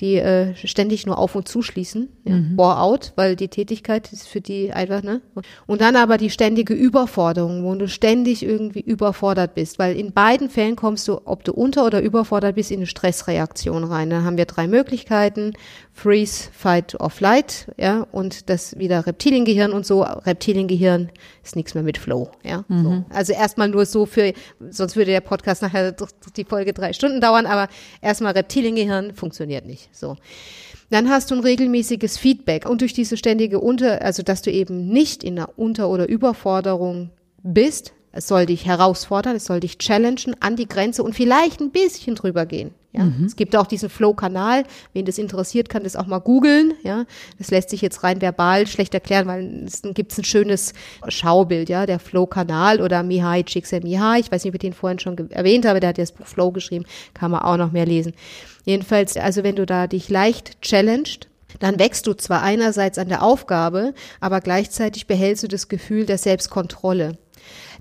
[0.00, 2.08] die äh, ständig nur auf und zuschließen.
[2.24, 5.20] Ja, Bore-out, weil die Tätigkeit ist für die einfach, ne?
[5.66, 9.78] Und dann aber die ständige Überforderung, wo du ständig irgendwie überfordert bist.
[9.78, 13.84] Weil in beiden Fällen kommst du, ob du unter- oder überfordert bist, in eine Stressreaktion
[13.84, 14.10] rein.
[14.10, 15.52] Dann haben wir drei Möglichkeiten.
[15.94, 20.02] Freeze, Fight or Flight, ja, und das wieder Reptiliengehirn und so.
[20.02, 21.10] Reptiliengehirn
[21.44, 22.64] ist nichts mehr mit Flow, ja.
[22.68, 23.04] So.
[23.10, 24.32] Also erstmal nur so für,
[24.70, 25.94] sonst würde der Podcast nachher
[26.36, 27.68] die Folge drei Stunden dauern, aber
[28.00, 30.16] erstmal Reptiliengehirn funktioniert nicht, so.
[30.90, 34.88] Dann hast du ein regelmäßiges Feedback und durch diese ständige Unter, also dass du eben
[34.88, 37.10] nicht in einer Unter- oder Überforderung
[37.42, 41.70] bist, es soll dich herausfordern, es soll dich challengen an die Grenze und vielleicht ein
[41.70, 42.74] bisschen drüber gehen.
[42.94, 44.64] Ja, es gibt auch diesen Flow-Kanal.
[44.92, 46.74] Wen das interessiert, kann das auch mal googeln.
[46.82, 47.06] Ja,
[47.38, 50.74] das lässt sich jetzt rein verbal schlecht erklären, weil es gibt ein schönes
[51.08, 51.70] Schaubild.
[51.70, 54.20] Ja, der Flow-Kanal oder Mihai Csikszentmihalyi.
[54.20, 55.80] Ich weiß nicht, ob ich den vorhin schon erwähnt habe.
[55.80, 56.84] Der hat ja das Buch Flow geschrieben.
[57.14, 58.12] Kann man auch noch mehr lesen.
[58.66, 61.28] Jedenfalls, also wenn du da dich leicht challenged,
[61.60, 66.18] dann wächst du zwar einerseits an der Aufgabe, aber gleichzeitig behältst du das Gefühl der
[66.18, 67.16] Selbstkontrolle.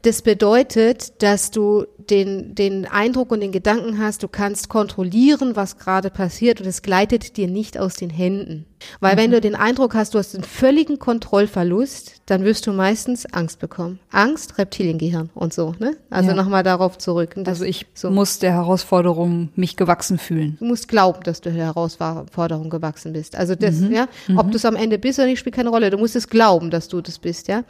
[0.03, 5.77] Das bedeutet, dass du den, den Eindruck und den Gedanken hast, du kannst kontrollieren, was
[5.77, 8.65] gerade passiert und es gleitet dir nicht aus den Händen.
[8.99, 13.25] Weil wenn du den Eindruck hast, du hast einen völligen Kontrollverlust, dann wirst du meistens
[13.33, 13.99] Angst bekommen.
[14.11, 15.97] Angst, Reptiliengehirn und so, ne?
[16.09, 16.35] Also Ja.
[16.35, 17.35] nochmal darauf zurück.
[17.45, 18.09] Also ich so.
[18.09, 20.55] muss der Herausforderung mich gewachsen fühlen.
[20.59, 23.35] Du musst glauben, dass du der Herausforderung gewachsen bist.
[23.35, 24.07] Also das, ja,
[24.37, 25.89] ob du es am Ende bist oder nicht, spielt keine Rolle.
[25.89, 27.63] Du musst es glauben, dass du das bist, ja.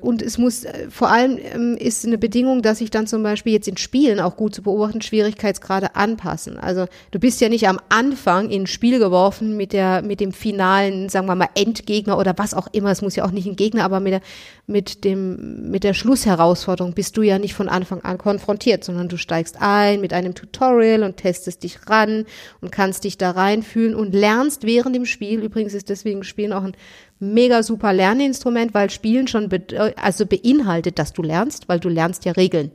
[0.00, 3.52] Und es muss, äh, vor allem ähm, ist eine Bedingung, dass sich dann zum Beispiel
[3.52, 6.58] jetzt in Spielen auch gut zu beobachten, Schwierigkeitsgrade anpassen.
[6.58, 10.32] Also du bist ja nicht am Anfang in ein Spiel geworfen mit der, mit dem
[10.32, 12.90] finalen, sagen wir mal, Endgegner oder was auch immer.
[12.90, 14.20] Es muss ja auch nicht ein Gegner, aber mit der,
[14.66, 19.16] mit dem, mit der Schlussherausforderung bist du ja nicht von Anfang an konfrontiert, sondern du
[19.16, 22.24] steigst ein mit einem Tutorial und testest dich ran
[22.60, 25.42] und kannst dich da reinfühlen und lernst während dem Spiel.
[25.42, 26.76] Übrigens ist deswegen Spielen auch ein
[27.18, 32.24] mega super Lerninstrument, weil Spielen schon be also beinhaltet, dass du lernst, weil du lernst
[32.24, 32.70] ja Regeln.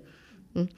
[0.59, 0.69] Hm.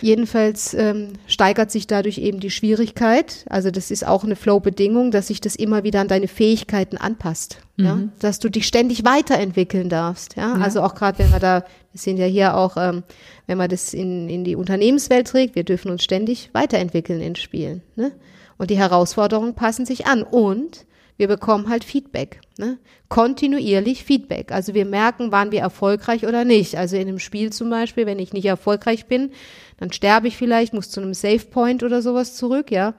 [0.00, 3.44] Jedenfalls ähm, steigert sich dadurch eben die Schwierigkeit.
[3.48, 7.60] Also das ist auch eine Flow-Bedingung, dass sich das immer wieder an deine Fähigkeiten anpasst.
[7.76, 7.84] Mhm.
[7.84, 7.98] Ja?
[8.20, 10.36] Dass du dich ständig weiterentwickeln darfst.
[10.36, 10.56] Ja?
[10.56, 10.62] ja.
[10.62, 13.02] Also auch gerade wenn wir da, wir sind ja hier auch, ähm,
[13.46, 17.82] wenn man das in, in die Unternehmenswelt trägt, wir dürfen uns ständig weiterentwickeln in Spielen.
[17.96, 18.12] Ne?
[18.56, 20.22] Und die Herausforderungen passen sich an.
[20.22, 20.86] Und
[21.18, 22.78] wir bekommen halt Feedback, ne?
[23.08, 24.52] kontinuierlich Feedback.
[24.52, 26.76] Also wir merken, waren wir erfolgreich oder nicht.
[26.76, 29.32] Also in einem Spiel zum Beispiel, wenn ich nicht erfolgreich bin,
[29.78, 32.94] dann sterbe ich vielleicht, muss zu einem Save Point oder sowas zurück, ja.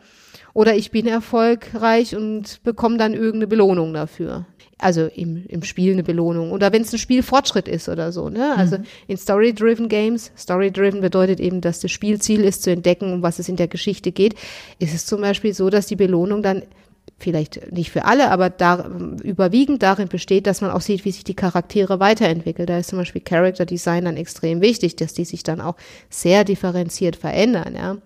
[0.53, 4.45] Oder ich bin erfolgreich und bekomme dann irgendeine Belohnung dafür.
[4.77, 6.51] Also im, im Spiel eine Belohnung.
[6.51, 8.29] Oder wenn es ein Spielfortschritt ist oder so.
[8.29, 8.55] Ne?
[8.57, 8.83] Also mhm.
[9.07, 13.47] in Story-Driven Games, Story-Driven bedeutet eben, dass das Spielziel ist, zu entdecken, um was es
[13.47, 14.35] in der Geschichte geht,
[14.79, 16.63] ist es zum Beispiel so, dass die Belohnung dann
[17.19, 18.89] vielleicht nicht für alle, aber da,
[19.23, 22.65] überwiegend darin besteht, dass man auch sieht, wie sich die Charaktere weiterentwickeln.
[22.65, 25.75] Da ist zum Beispiel Character Design dann extrem wichtig, dass die sich dann auch
[26.09, 27.97] sehr differenziert verändern, ja.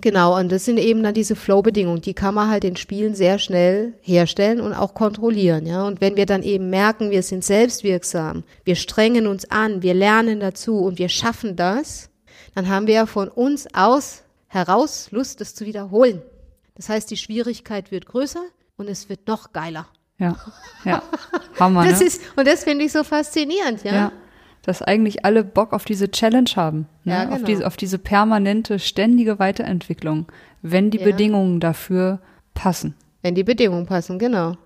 [0.00, 3.38] Genau, und das sind eben dann diese Flow-Bedingungen, die kann man halt in Spielen sehr
[3.38, 5.86] schnell herstellen und auch kontrollieren, ja.
[5.86, 10.40] Und wenn wir dann eben merken, wir sind selbstwirksam, wir strengen uns an, wir lernen
[10.40, 12.08] dazu und wir schaffen das,
[12.54, 16.22] dann haben wir von uns aus heraus Lust, das zu wiederholen.
[16.74, 18.42] Das heißt, die Schwierigkeit wird größer
[18.76, 19.88] und es wird noch geiler.
[20.18, 20.36] Ja,
[20.84, 21.02] ja.
[21.58, 22.06] Hammer, das ne?
[22.06, 23.92] ist, und das finde ich so faszinierend, ja.
[23.92, 24.12] ja.
[24.62, 27.12] Dass eigentlich alle Bock auf diese Challenge haben, ne?
[27.12, 27.36] ja, genau.
[27.36, 30.26] auf, diese, auf diese permanente, ständige Weiterentwicklung,
[30.62, 31.04] wenn die ja.
[31.04, 32.20] Bedingungen dafür
[32.54, 32.94] passen.
[33.22, 34.56] Wenn die Bedingungen passen, genau.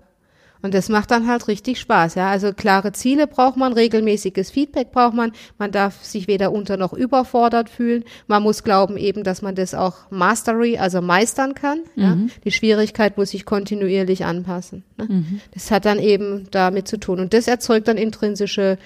[0.61, 2.29] Und das macht dann halt richtig Spaß, ja.
[2.29, 5.31] Also klare Ziele braucht man, regelmäßiges Feedback braucht man.
[5.57, 8.03] Man darf sich weder unter noch überfordert fühlen.
[8.27, 11.79] Man muss glauben eben, dass man das auch Mastery, also meistern kann.
[11.95, 12.03] Mhm.
[12.03, 12.17] Ja?
[12.43, 14.83] Die Schwierigkeit muss sich kontinuierlich anpassen.
[14.97, 15.05] Ne?
[15.09, 15.41] Mhm.
[15.53, 17.19] Das hat dann eben damit zu tun.
[17.19, 18.77] Und das erzeugt dann intrinsische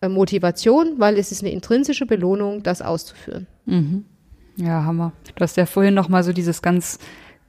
[0.00, 3.46] äh, Motivation, weil es ist eine intrinsische Belohnung, das auszuführen.
[3.66, 4.04] Mhm.
[4.56, 5.12] Ja, Hammer.
[5.34, 6.98] Du hast ja vorhin noch mal so dieses ganz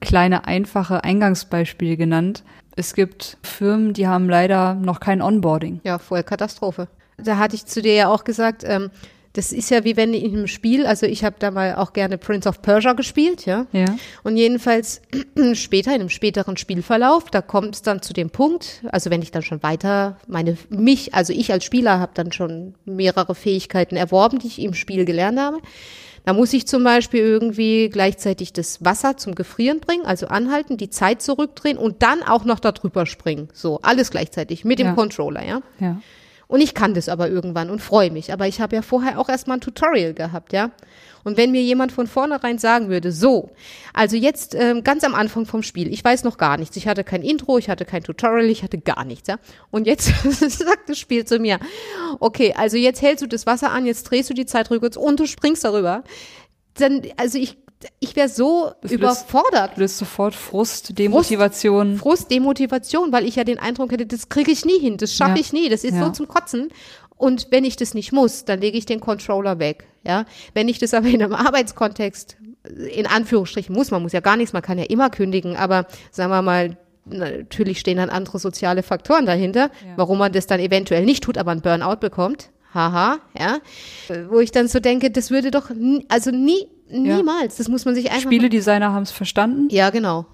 [0.01, 2.43] kleine, einfache Eingangsbeispiel genannt.
[2.77, 5.81] Es gibt Firmen, die haben leider noch kein Onboarding.
[5.83, 6.87] Ja, voll Katastrophe.
[7.17, 8.91] Da hatte ich zu dir ja auch gesagt, ähm,
[9.33, 12.19] das ist ja wie wenn in einem Spiel, also ich habe da mal auch gerne
[12.19, 13.65] Prince of Persia gespielt, ja.
[13.71, 13.85] ja.
[14.23, 15.01] Und jedenfalls
[15.53, 19.31] später, in einem späteren Spielverlauf, da kommt es dann zu dem Punkt, also wenn ich
[19.31, 24.37] dann schon weiter meine, mich, also ich als Spieler habe dann schon mehrere Fähigkeiten erworben,
[24.37, 25.57] die ich im Spiel gelernt habe.
[26.27, 30.89] Da muss ich zum Beispiel irgendwie gleichzeitig das Wasser zum Gefrieren bringen, also anhalten, die
[30.89, 33.47] Zeit zurückdrehen und dann auch noch darüber springen.
[33.53, 34.93] So, alles gleichzeitig mit dem ja.
[34.93, 35.61] Controller, ja.
[35.79, 36.01] Ja.
[36.47, 38.31] Und ich kann das aber irgendwann und freue mich.
[38.31, 40.71] Aber ich habe ja vorher auch erstmal ein Tutorial gehabt, ja.
[41.23, 43.51] Und wenn mir jemand von vornherein sagen würde, so,
[43.93, 47.03] also jetzt ähm, ganz am Anfang vom Spiel, ich weiß noch gar nichts, ich hatte
[47.03, 49.37] kein Intro, ich hatte kein Tutorial, ich hatte gar nichts, ja.
[49.69, 51.59] Und jetzt sagt das Spiel zu mir,
[52.21, 55.19] okay, also jetzt hältst du das Wasser an, jetzt drehst du die Zeit rückwärts und
[55.19, 56.05] du springst darüber.
[56.75, 57.57] Dann, also ich
[57.99, 59.75] ich wäre so das überfordert.
[59.75, 61.97] Du bist sofort Frust, Demotivation.
[61.97, 65.13] Frust, Frust, Demotivation, weil ich ja den Eindruck hätte, das kriege ich nie hin, das
[65.13, 65.41] schaffe ja.
[65.41, 66.05] ich nie, das ist ja.
[66.05, 66.69] so zum Kotzen.
[67.17, 69.87] Und wenn ich das nicht muss, dann lege ich den Controller weg.
[70.03, 72.37] Ja, wenn ich das aber in einem Arbeitskontext
[72.93, 76.31] in Anführungsstrichen muss, man muss ja gar nichts, man kann ja immer kündigen, aber sagen
[76.31, 79.93] wir mal, natürlich stehen dann andere soziale Faktoren dahinter, ja.
[79.95, 82.49] warum man das dann eventuell nicht tut, aber einen Burnout bekommt.
[82.73, 83.59] Haha, ja.
[84.29, 87.57] Wo ich dann so denke, das würde doch, nie, also nie, niemals, ja.
[87.57, 88.23] das muss man sich einfach.
[88.23, 89.67] Spieledesigner haben es verstanden?
[89.69, 90.25] Ja, genau.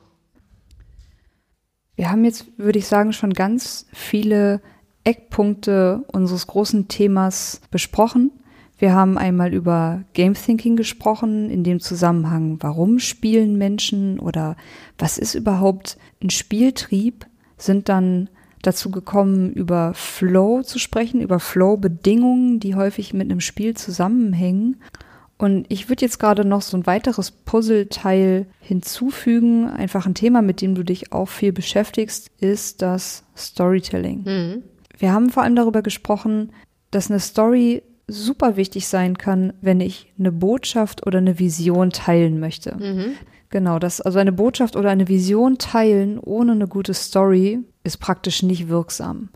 [1.95, 4.61] Wir haben jetzt, würde ich sagen, schon ganz viele
[5.03, 8.31] Eckpunkte unseres großen Themas besprochen.
[8.77, 14.57] Wir haben einmal über Game Thinking gesprochen, in dem Zusammenhang, warum spielen Menschen oder
[14.97, 17.25] was ist überhaupt ein Spieltrieb,
[17.57, 18.29] sind dann
[18.61, 24.81] dazu gekommen, über Flow zu sprechen, über Flow-Bedingungen, die häufig mit einem Spiel zusammenhängen.
[25.37, 29.67] Und ich würde jetzt gerade noch so ein weiteres Puzzleteil hinzufügen.
[29.69, 34.23] Einfach ein Thema, mit dem du dich auch viel beschäftigst, ist das Storytelling.
[34.23, 34.63] Mhm.
[34.97, 36.51] Wir haben vor allem darüber gesprochen,
[36.91, 42.39] dass eine Story super wichtig sein kann, wenn ich eine Botschaft oder eine Vision teilen
[42.39, 42.75] möchte.
[42.75, 43.13] Mhm.
[43.49, 48.43] Genau, das, also eine Botschaft oder eine Vision teilen ohne eine gute Story ist praktisch
[48.43, 49.29] nicht wirksam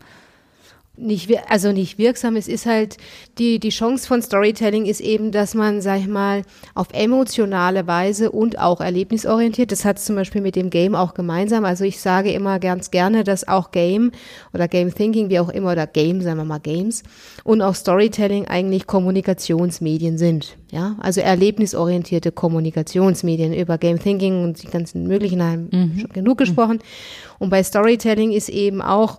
[0.98, 2.36] nicht, also nicht wirksam.
[2.36, 2.96] Es ist halt,
[3.38, 6.42] die, die Chance von Storytelling ist eben, dass man, sag ich mal,
[6.74, 11.14] auf emotionale Weise und auch erlebnisorientiert, das hat es zum Beispiel mit dem Game auch
[11.14, 11.64] gemeinsam.
[11.64, 14.12] Also ich sage immer ganz gerne, dass auch Game
[14.52, 17.02] oder Game Thinking, wie auch immer, oder Game, sagen wir mal Games,
[17.44, 20.56] und auch Storytelling eigentlich Kommunikationsmedien sind.
[20.70, 25.98] Ja, also erlebnisorientierte Kommunikationsmedien über Game Thinking und die ganzen möglichen haben mhm.
[26.00, 26.80] schon genug gesprochen.
[27.38, 29.18] Und bei Storytelling ist eben auch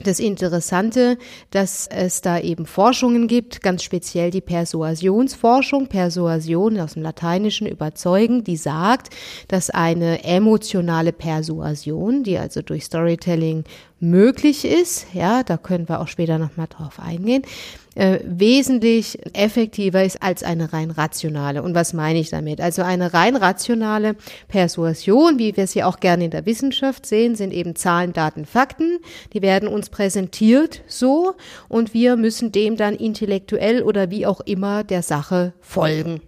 [0.00, 1.18] das Interessante,
[1.50, 8.44] dass es da eben Forschungen gibt, ganz speziell die Persuasionsforschung, Persuasion aus dem Lateinischen überzeugen,
[8.44, 9.14] die sagt,
[9.48, 13.64] dass eine emotionale Persuasion, die also durch Storytelling
[14.00, 17.42] möglich ist, ja, da können wir auch später nochmal drauf eingehen,
[17.94, 21.62] äh, wesentlich effektiver ist als eine rein rationale.
[21.62, 22.60] Und was meine ich damit?
[22.60, 24.16] Also eine rein rationale
[24.48, 28.98] Persuasion, wie wir sie auch gerne in der Wissenschaft sehen, sind eben Zahlen, Daten, Fakten.
[29.32, 31.34] Die werden uns präsentiert so
[31.68, 36.20] und wir müssen dem dann intellektuell oder wie auch immer der Sache folgen.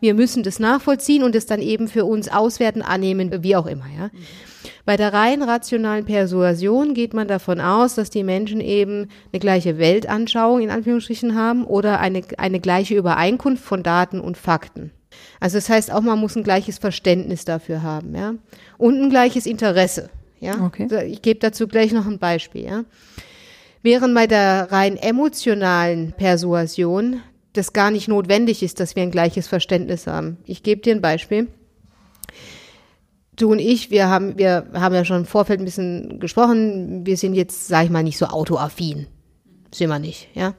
[0.00, 3.86] Wir müssen das nachvollziehen und es dann eben für uns auswerten, annehmen, wie auch immer,
[3.96, 4.10] ja.
[4.84, 9.78] Bei der rein rationalen Persuasion geht man davon aus, dass die Menschen eben eine gleiche
[9.78, 14.90] Weltanschauung in Anführungsstrichen haben oder eine, eine gleiche Übereinkunft von Daten und Fakten.
[15.40, 18.34] Also das heißt auch, man muss ein gleiches Verständnis dafür haben, ja.
[18.76, 20.10] Und ein gleiches Interesse.
[20.40, 20.64] Ja.
[20.64, 20.88] Okay.
[21.06, 22.84] Ich gebe dazu gleich noch ein Beispiel, ja.
[23.82, 29.46] Während bei der rein emotionalen Persuasion das gar nicht notwendig ist, dass wir ein gleiches
[29.48, 30.38] Verständnis haben.
[30.44, 31.48] Ich gebe dir ein Beispiel
[33.40, 37.06] du und ich, wir haben, wir haben ja schon im Vorfeld ein bisschen gesprochen.
[37.06, 39.06] Wir sind jetzt, sag ich mal, nicht so autoaffin.
[39.72, 40.54] Sind wir nicht, ja.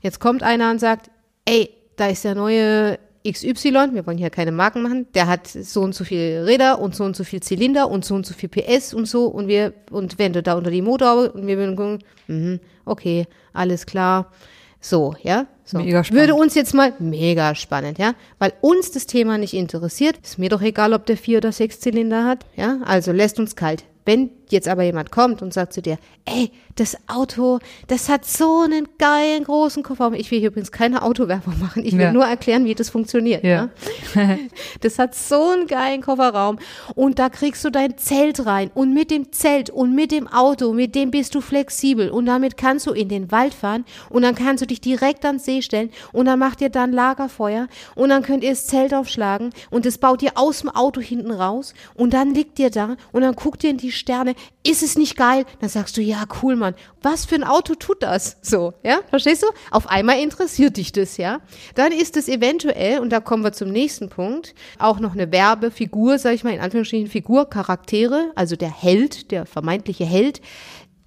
[0.00, 1.10] Jetzt kommt einer und sagt,
[1.44, 5.80] ey, da ist der neue XY, wir wollen hier keine Marken machen, der hat so
[5.80, 8.50] und so viel Räder und so und so viel Zylinder und so und so viel
[8.50, 11.74] PS und so und wir, und wenn du da unter die Motor und wir würden
[11.74, 14.30] gucken, mh, okay, alles klar.
[14.78, 15.46] So, ja.
[15.64, 15.78] So.
[15.78, 16.20] Mega spannend.
[16.20, 20.18] Würde uns jetzt mal mega spannend, ja, weil uns das Thema nicht interessiert.
[20.22, 22.78] Ist mir doch egal, ob der vier oder sechs Zylinder hat, ja.
[22.84, 23.84] Also lässt uns kalt.
[24.04, 28.62] Wenn jetzt aber jemand kommt und sagt zu dir, ey, das Auto, das hat so
[28.62, 30.14] einen geilen großen Kofferraum.
[30.14, 31.84] Ich will hier übrigens keine Autowerbung machen.
[31.84, 32.12] Ich will ja.
[32.12, 33.44] nur erklären, wie das funktioniert.
[33.44, 33.68] Ja.
[34.14, 34.38] ja.
[34.80, 36.58] Das hat so einen geilen Kofferraum
[36.94, 40.72] und da kriegst du dein Zelt rein und mit dem Zelt und mit dem Auto,
[40.72, 44.34] mit dem bist du flexibel und damit kannst du in den Wald fahren und dann
[44.34, 48.22] kannst du dich direkt ans See stellen und dann macht ihr dann Lagerfeuer und dann
[48.22, 52.14] könnt ihr das Zelt aufschlagen und das baut ihr aus dem Auto hinten raus und
[52.14, 55.44] dann liegt ihr da und dann guckt ihr in die Sterne ist es nicht geil?
[55.60, 56.74] Dann sagst du, ja, cool, Mann.
[57.02, 58.38] Was für ein Auto tut das?
[58.42, 59.46] So, ja, verstehst du?
[59.70, 61.40] Auf einmal interessiert dich das, ja.
[61.74, 66.18] Dann ist es eventuell, und da kommen wir zum nächsten Punkt, auch noch eine Werbefigur,
[66.18, 70.40] sag ich mal, in Anführungsstrichen Figur, Charaktere, also der Held, der vermeintliche Held,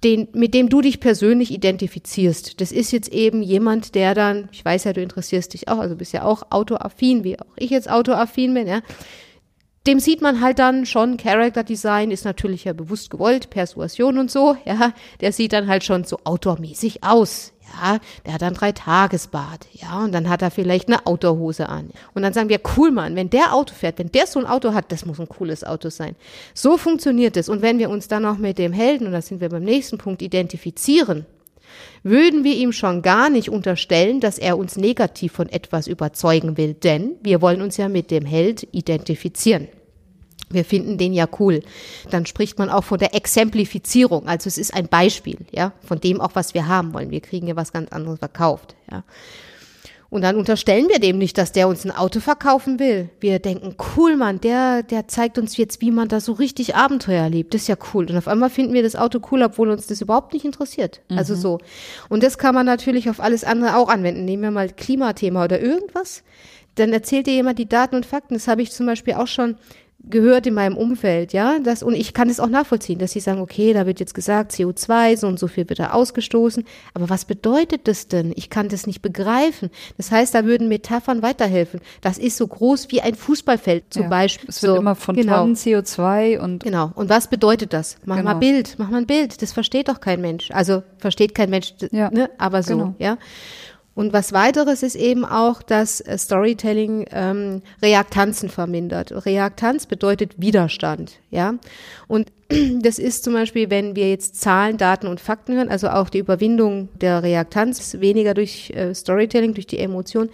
[0.04, 2.60] den, mit dem du dich persönlich identifizierst.
[2.60, 5.96] Das ist jetzt eben jemand, der dann, ich weiß ja, du interessierst dich auch, also
[5.96, 8.80] bist ja auch autoaffin, wie auch ich jetzt autoaffin bin, ja
[9.86, 14.30] dem sieht man halt dann schon, Character Design ist natürlich ja bewusst gewollt, Persuasion und
[14.30, 18.72] so, ja, der sieht dann halt schon so outdoormäßig aus, ja, der hat dann drei
[18.72, 21.90] Tagesbad, ja, und dann hat er vielleicht eine Outdoorhose an.
[22.14, 24.74] Und dann sagen wir, cool Mann, wenn der Auto fährt, wenn der so ein Auto
[24.74, 26.16] hat, das muss ein cooles Auto sein.
[26.54, 27.48] So funktioniert es.
[27.48, 29.98] Und wenn wir uns dann noch mit dem Helden, und da sind wir beim nächsten
[29.98, 31.26] Punkt, identifizieren,
[32.08, 36.74] würden wir ihm schon gar nicht unterstellen, dass er uns negativ von etwas überzeugen will,
[36.74, 39.68] denn wir wollen uns ja mit dem Held identifizieren.
[40.50, 41.62] Wir finden den ja cool.
[42.10, 44.26] Dann spricht man auch von der Exemplifizierung.
[44.26, 47.10] Also es ist ein Beispiel, ja, von dem auch, was wir haben wollen.
[47.10, 49.04] Wir kriegen ja was ganz anderes verkauft, ja.
[50.10, 53.10] Und dann unterstellen wir dem nicht, dass der uns ein Auto verkaufen will.
[53.20, 57.22] Wir denken, cool, Mann, der, der zeigt uns jetzt, wie man da so richtig Abenteuer
[57.22, 57.52] erlebt.
[57.52, 58.06] Das ist ja cool.
[58.08, 61.02] Und auf einmal finden wir das Auto cool, obwohl uns das überhaupt nicht interessiert.
[61.10, 61.18] Mhm.
[61.18, 61.58] Also so.
[62.08, 64.24] Und das kann man natürlich auf alles andere auch anwenden.
[64.24, 66.22] Nehmen wir mal Klimathema oder irgendwas.
[66.76, 68.32] Dann erzählt dir jemand die Daten und Fakten.
[68.32, 69.56] Das habe ich zum Beispiel auch schon
[70.04, 73.40] gehört in meinem Umfeld, ja, das, und ich kann es auch nachvollziehen, dass sie sagen,
[73.40, 77.24] okay, da wird jetzt gesagt, CO2, so und so viel wird da ausgestoßen, aber was
[77.24, 78.32] bedeutet das denn?
[78.36, 79.70] Ich kann das nicht begreifen.
[79.96, 81.80] Das heißt, da würden Metaphern weiterhelfen.
[82.00, 84.48] Das ist so groß wie ein Fußballfeld zum ja, Beispiel.
[84.48, 85.38] Es wird so, immer von genau.
[85.38, 86.62] Tonnen CO2 und.
[86.62, 86.92] Genau.
[86.94, 87.96] Und was bedeutet das?
[88.04, 88.30] Mach genau.
[88.30, 89.42] mal Bild, mach mal ein Bild.
[89.42, 90.50] Das versteht doch kein Mensch.
[90.52, 92.30] Also versteht kein Mensch, ja, ne?
[92.38, 92.94] aber so, genau.
[92.98, 93.18] ja.
[93.98, 99.26] Und was weiteres ist eben auch, dass äh, Storytelling ähm, Reaktanzen vermindert.
[99.26, 101.54] Reaktanz bedeutet Widerstand, ja.
[102.06, 102.30] Und
[102.80, 106.18] das ist zum Beispiel, wenn wir jetzt Zahlen, Daten und Fakten hören, also auch die
[106.18, 110.30] Überwindung der Reaktanz, weniger durch äh, Storytelling, durch die Emotion.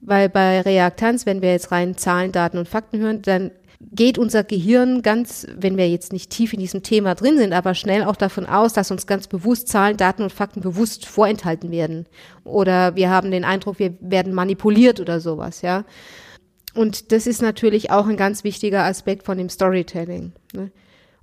[0.00, 3.50] Weil bei Reaktanz, wenn wir jetzt rein Zahlen, Daten und Fakten hören, dann
[3.90, 7.74] geht unser Gehirn ganz, wenn wir jetzt nicht tief in diesem Thema drin sind, aber
[7.74, 12.06] schnell auch davon aus, dass uns ganz bewusst Zahlen, Daten und Fakten bewusst vorenthalten werden.
[12.44, 15.84] Oder wir haben den Eindruck, wir werden manipuliert oder sowas, ja.
[16.74, 20.32] Und das ist natürlich auch ein ganz wichtiger Aspekt von dem Storytelling.
[20.54, 20.70] Ne?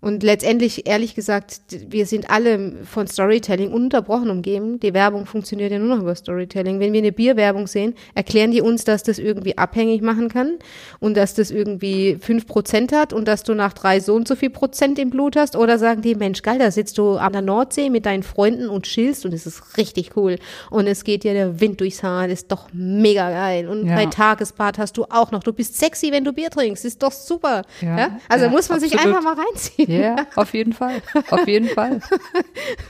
[0.01, 4.79] Und letztendlich, ehrlich gesagt, wir sind alle von Storytelling ununterbrochen umgeben.
[4.79, 6.79] Die Werbung funktioniert ja nur noch über Storytelling.
[6.79, 10.59] Wenn wir eine Bierwerbung sehen, erklären die uns, dass das irgendwie abhängig machen kann
[10.99, 14.35] und dass das irgendwie fünf Prozent hat und dass du nach drei so und so
[14.35, 15.57] viel Prozent im Blut hast.
[15.57, 18.85] Oder sagen die, Mensch, geil, da sitzt du an der Nordsee mit deinen Freunden und
[18.85, 20.37] chillst und es ist richtig cool.
[20.69, 23.67] Und es geht dir der Wind durchs Haar, das ist doch mega geil.
[23.67, 23.95] Und ja.
[23.95, 27.11] bei Tagesbad hast du auch noch, du bist sexy, wenn du Bier trinkst, ist doch
[27.11, 27.63] super.
[27.81, 28.19] Ja, ja?
[28.29, 28.97] Also muss man absolut.
[28.97, 29.88] sich einfach mal reinziehen.
[29.89, 31.01] Ja, auf jeden Fall.
[31.31, 31.99] Auf jeden Fall.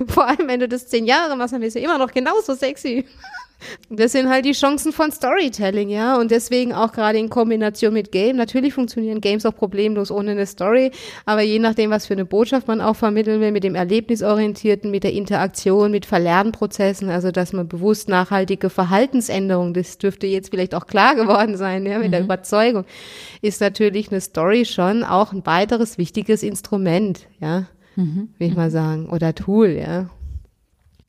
[0.07, 3.05] Vor allem, wenn du das zehn Jahre machst, dann bist du immer noch genauso sexy.
[3.89, 6.17] Das sind halt die Chancen von Storytelling, ja.
[6.17, 8.37] Und deswegen auch gerade in Kombination mit Game.
[8.37, 10.91] Natürlich funktionieren Games auch problemlos ohne eine Story,
[11.25, 15.03] aber je nachdem, was für eine Botschaft man auch vermitteln will, mit dem Erlebnisorientierten, mit
[15.03, 20.87] der Interaktion, mit Verlernprozessen, also dass man bewusst nachhaltige Verhaltensänderungen, das dürfte jetzt vielleicht auch
[20.87, 22.11] klar geworden sein, ja, mit mhm.
[22.11, 22.85] der Überzeugung,
[23.41, 27.67] ist natürlich eine Story schon auch ein weiteres wichtiges Instrument, ja.
[27.95, 28.29] Mhm.
[28.37, 29.09] Will ich mal sagen.
[29.09, 30.09] Oder Tool, ja.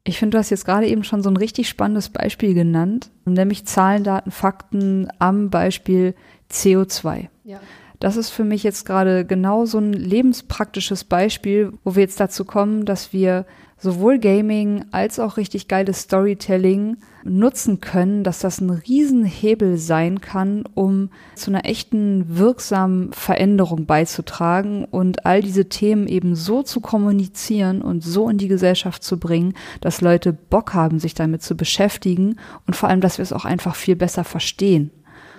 [0.04, 3.66] Ich finde, du hast jetzt gerade eben schon so ein richtig spannendes Beispiel genannt, nämlich
[3.66, 6.14] Zahlen, Daten, Fakten am Beispiel
[6.50, 7.28] CO2.
[7.44, 7.60] Ja.
[7.98, 12.46] Das ist für mich jetzt gerade genau so ein lebenspraktisches Beispiel, wo wir jetzt dazu
[12.46, 13.44] kommen, dass wir
[13.80, 20.64] sowohl Gaming als auch richtig geiles Storytelling nutzen können, dass das ein Riesenhebel sein kann,
[20.74, 27.82] um zu einer echten wirksamen Veränderung beizutragen und all diese Themen eben so zu kommunizieren
[27.82, 32.36] und so in die Gesellschaft zu bringen, dass Leute Bock haben, sich damit zu beschäftigen
[32.66, 34.90] und vor allem, dass wir es auch einfach viel besser verstehen.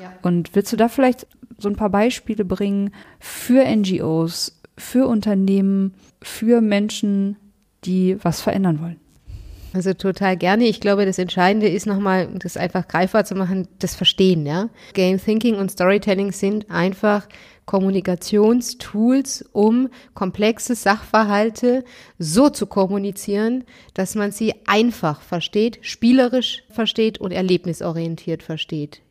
[0.01, 0.11] Ja.
[0.23, 1.27] Und willst du da vielleicht
[1.57, 7.37] so ein paar Beispiele bringen für NGOs, für Unternehmen, für Menschen,
[7.83, 8.99] die was verändern wollen.
[9.73, 10.65] Also total gerne.
[10.65, 14.69] Ich glaube, das Entscheidende ist nochmal, das einfach greifbar zu machen, das Verstehen, ja.
[14.93, 17.27] Game Thinking und Storytelling sind einfach
[17.65, 21.85] Kommunikationstools, um komplexe Sachverhalte
[22.19, 23.63] so zu kommunizieren,
[23.93, 29.01] dass man sie einfach versteht, spielerisch versteht und erlebnisorientiert versteht.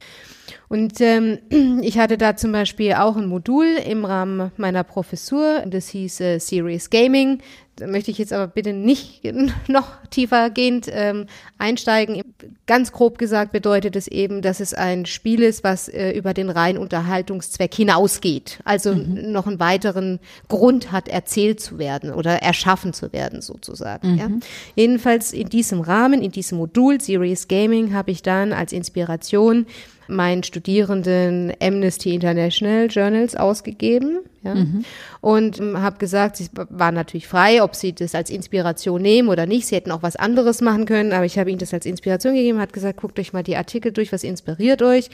[0.69, 1.39] Und ähm,
[1.83, 6.39] ich hatte da zum Beispiel auch ein Modul im Rahmen meiner Professur, das hieß äh,
[6.39, 7.41] Serious Gaming.
[7.87, 9.23] Möchte ich jetzt aber bitte nicht
[9.69, 11.27] noch tiefergehend ähm,
[11.59, 12.23] einsteigen.
[12.67, 16.51] Ganz grob gesagt bedeutet es eben, dass es ein Spiel ist, was äh, über den
[16.51, 18.61] reinen Unterhaltungszweck hinausgeht.
[18.65, 19.33] Also mhm.
[19.33, 24.13] noch einen weiteren Grund hat, erzählt zu werden oder erschaffen zu werden sozusagen.
[24.13, 24.19] Mhm.
[24.19, 24.29] Ja.
[24.77, 29.67] Jedenfalls in diesem Rahmen, in diesem Modul Serious Gaming habe ich dann als Inspiration
[30.11, 34.21] meinen Studierenden Amnesty International Journals ausgegeben.
[34.43, 34.55] Ja?
[34.55, 34.85] Mhm.
[35.21, 39.47] Und ähm, habe gesagt, sie waren natürlich frei, ob sie das als Inspiration nehmen oder
[39.47, 39.67] nicht.
[39.67, 42.59] Sie hätten auch was anderes machen können, aber ich habe ihnen das als Inspiration gegeben,
[42.59, 45.11] hat gesagt, guckt euch mal die Artikel durch, was inspiriert euch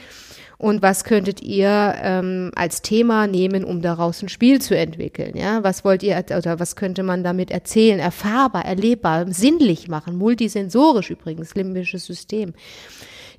[0.57, 5.37] und was könntet ihr ähm, als Thema nehmen, um daraus ein Spiel zu entwickeln?
[5.37, 7.99] Ja, was wollt ihr oder was könnte man damit erzählen?
[7.99, 12.53] Erfahrbar, erlebbar, sinnlich machen, multisensorisch übrigens, limbisches System.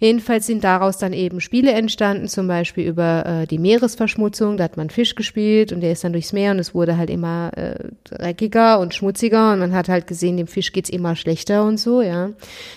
[0.00, 4.56] Jedenfalls sind daraus dann eben Spiele entstanden, zum Beispiel über äh, die Meeresverschmutzung.
[4.56, 7.10] Da hat man Fisch gespielt und der ist dann durchs Meer und es wurde halt
[7.10, 11.64] immer äh, dreckiger und schmutziger und man hat halt gesehen, dem Fisch geht's immer schlechter
[11.64, 12.30] und so, ja.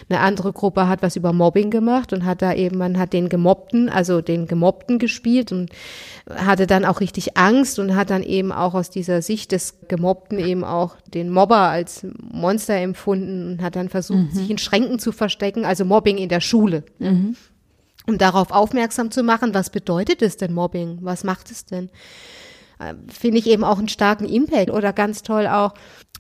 [0.10, 3.30] Eine andere Gruppe hat was über Mobbing gemacht und hat da eben, man hat den
[3.30, 5.70] Gemobbten, also den Gemobbten gespielt und
[6.30, 10.40] hatte dann auch richtig Angst und hat dann eben auch aus dieser Sicht des Gemobbten
[10.40, 14.32] eben auch den Mobber als Monster empfunden und hat dann versucht, mhm.
[14.32, 16.84] sich in Schränken zu verstecken, also Mobbing in der Schule.
[17.00, 17.11] Mhm.
[18.08, 21.00] Um darauf aufmerksam zu machen, was bedeutet es denn Mobbing?
[21.02, 21.90] Was macht es denn?
[22.80, 25.74] Äh, finde ich eben auch einen starken Impact oder ganz toll auch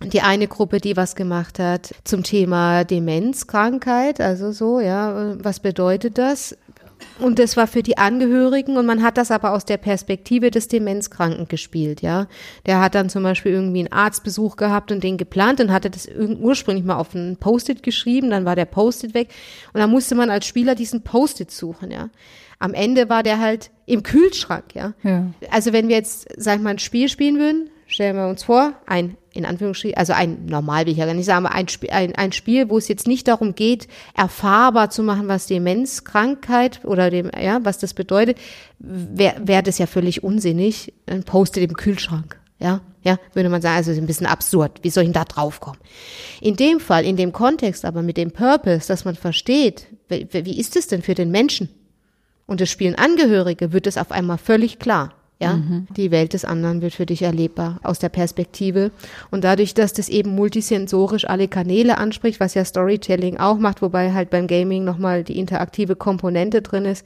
[0.03, 6.17] die eine Gruppe, die was gemacht hat zum Thema Demenzkrankheit, also so, ja, was bedeutet
[6.17, 6.57] das?
[7.19, 10.67] Und das war für die Angehörigen und man hat das aber aus der Perspektive des
[10.67, 12.27] Demenzkranken gespielt, ja.
[12.65, 16.07] Der hat dann zum Beispiel irgendwie einen Arztbesuch gehabt und den geplant und hatte das
[16.07, 19.29] ursprünglich mal auf einen Post-it geschrieben, dann war der Post-it weg
[19.73, 22.09] und dann musste man als Spieler diesen Post-it suchen, ja.
[22.57, 24.93] Am Ende war der halt im Kühlschrank, ja.
[25.03, 25.25] ja.
[25.49, 28.73] Also wenn wir jetzt, sag ich mal, ein Spiel spielen würden, stellen wir uns vor,
[28.85, 31.89] ein, in Anführungsstrichen, also ein, normal will ich ja gar nicht sagen, aber ein, Spiel,
[31.91, 37.09] ein, ein Spiel, wo es jetzt nicht darum geht, erfahrbar zu machen, was Demenzkrankheit oder
[37.09, 38.37] dem, ja, was das bedeutet,
[38.79, 42.39] wäre wär das ja völlig unsinnig, ein Post-it im Kühlschrank.
[42.59, 44.79] Ja, ja, würde man sagen, also ist ein bisschen absurd.
[44.83, 45.79] Wie soll ich denn da drauf kommen?
[46.41, 50.59] In dem Fall, in dem Kontext, aber mit dem Purpose, dass man versteht, wie, wie
[50.59, 51.69] ist es denn für den Menschen?
[52.45, 55.15] Und das spielen Angehörige, wird es auf einmal völlig klar.
[55.41, 55.87] Ja, mhm.
[55.97, 58.91] die Welt des anderen wird für dich erlebbar aus der Perspektive.
[59.31, 64.13] Und dadurch, dass das eben multisensorisch alle Kanäle anspricht, was ja Storytelling auch macht, wobei
[64.13, 67.05] halt beim Gaming nochmal die interaktive Komponente drin ist,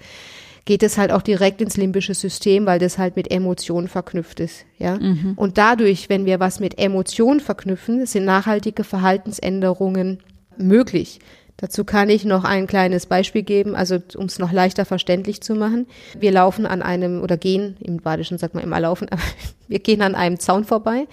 [0.65, 4.65] geht es halt auch direkt ins limbische System, weil das halt mit Emotionen verknüpft ist,
[4.79, 4.97] ja.
[4.97, 5.33] Mhm.
[5.35, 10.19] Und dadurch, wenn wir was mit Emotionen verknüpfen, sind nachhaltige Verhaltensänderungen
[10.57, 11.19] möglich.
[11.57, 15.55] Dazu kann ich noch ein kleines Beispiel geben, also um es noch leichter verständlich zu
[15.55, 15.87] machen.
[16.19, 19.21] Wir laufen an einem oder gehen, im Badischen sagt man immer laufen, aber
[19.69, 21.07] wir gehen an einem Zaun vorbei.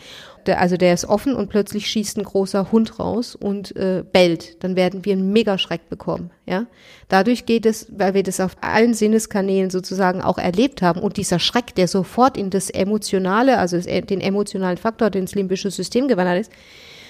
[0.47, 4.65] Der, also der ist offen und plötzlich schießt ein großer Hund raus und äh, bellt.
[4.65, 6.33] Dann werden wir einen Megaschreck bekommen.
[6.47, 6.67] Ja,
[7.07, 11.39] dadurch geht es, weil wir das auf allen Sinneskanälen sozusagen auch erlebt haben und dieser
[11.39, 16.41] Schreck, der sofort in das emotionale, also den emotionalen Faktor, den das limbische System gewandert
[16.41, 16.51] ist,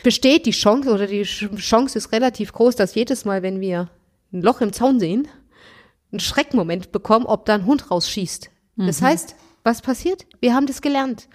[0.02, 3.90] besteht die Chance oder die Chance ist relativ groß, dass jedes Mal, wenn wir
[4.32, 5.28] ein Loch im Zaun sehen,
[6.10, 8.50] einen Schreckmoment bekommen, ob da ein Hund rausschießt.
[8.76, 8.86] Mhm.
[8.86, 10.26] Das heißt, was passiert?
[10.40, 11.28] Wir haben das gelernt.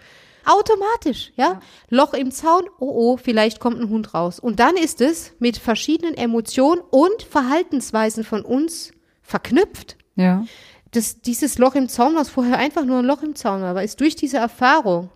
[0.45, 1.45] Automatisch, ja?
[1.45, 1.59] ja?
[1.89, 4.39] Loch im Zaun, oh oh, vielleicht kommt ein Hund raus.
[4.39, 8.91] Und dann ist es mit verschiedenen Emotionen und Verhaltensweisen von uns
[9.22, 9.97] verknüpft.
[10.15, 10.45] Ja.
[10.91, 13.99] Das, dieses Loch im Zaun, was vorher einfach nur ein Loch im Zaun war, ist
[13.99, 15.09] durch diese Erfahrung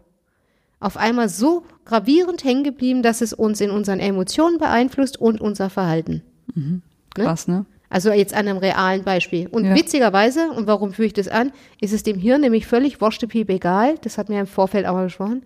[0.81, 5.69] auf einmal so gravierend hängen geblieben, dass es uns in unseren Emotionen beeinflusst und unser
[5.69, 6.21] Verhalten.
[6.53, 6.81] Mhm.
[7.17, 7.23] Ne?
[7.23, 7.65] Krass, ne?
[7.89, 9.47] Also jetzt an einem realen Beispiel.
[9.47, 9.75] Und ja.
[9.75, 11.51] witzigerweise, und warum führe ich das an,
[11.81, 15.05] ist es dem Hirn nämlich völlig wurschtepip egal, das hat mir im Vorfeld auch mal
[15.05, 15.43] besprochen,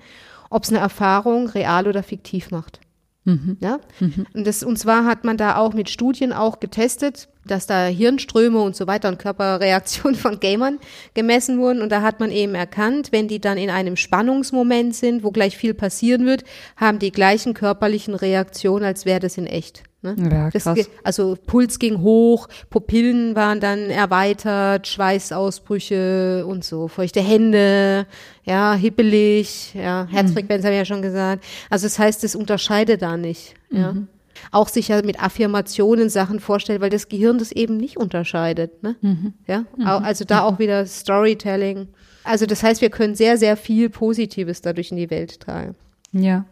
[0.51, 2.79] ob es eine Erfahrung real oder fiktiv macht.
[3.25, 3.57] Mhm.
[3.59, 3.79] Ja?
[3.99, 4.27] Mhm.
[4.33, 8.59] Und, das, und zwar hat man da auch mit Studien auch getestet, dass da Hirnströme
[8.59, 10.79] und so weiter und Körperreaktionen von Gamern
[11.13, 11.81] gemessen wurden.
[11.81, 15.57] Und da hat man eben erkannt, wenn die dann in einem Spannungsmoment sind, wo gleich
[15.57, 16.43] viel passieren wird,
[16.77, 19.83] haben die gleichen körperlichen Reaktionen, als wäre das in echt.
[20.05, 20.15] Ne?
[20.31, 20.63] Ja, krass.
[20.63, 28.05] Das, also Puls ging hoch, Pupillen waren dann erweitert, Schweißausbrüche und so, feuchte Hände,
[28.45, 30.67] ja, hippelig, ja, Herzfrequenz mhm.
[30.67, 31.43] habe ich ja schon gesagt.
[31.69, 33.55] Also das heißt, es unterscheidet da nicht.
[33.71, 33.93] Ja.
[33.93, 34.07] Mhm
[34.51, 38.83] auch sich ja mit Affirmationen Sachen vorstellt, weil das Gehirn das eben nicht unterscheidet.
[38.83, 38.95] Ne?
[39.01, 39.33] Mhm.
[39.47, 39.65] Ja?
[39.77, 39.85] Mhm.
[39.85, 41.87] Also da auch wieder Storytelling.
[42.23, 45.75] Also das heißt, wir können sehr, sehr viel Positives dadurch in die Welt tragen.
[46.11, 46.45] Ja.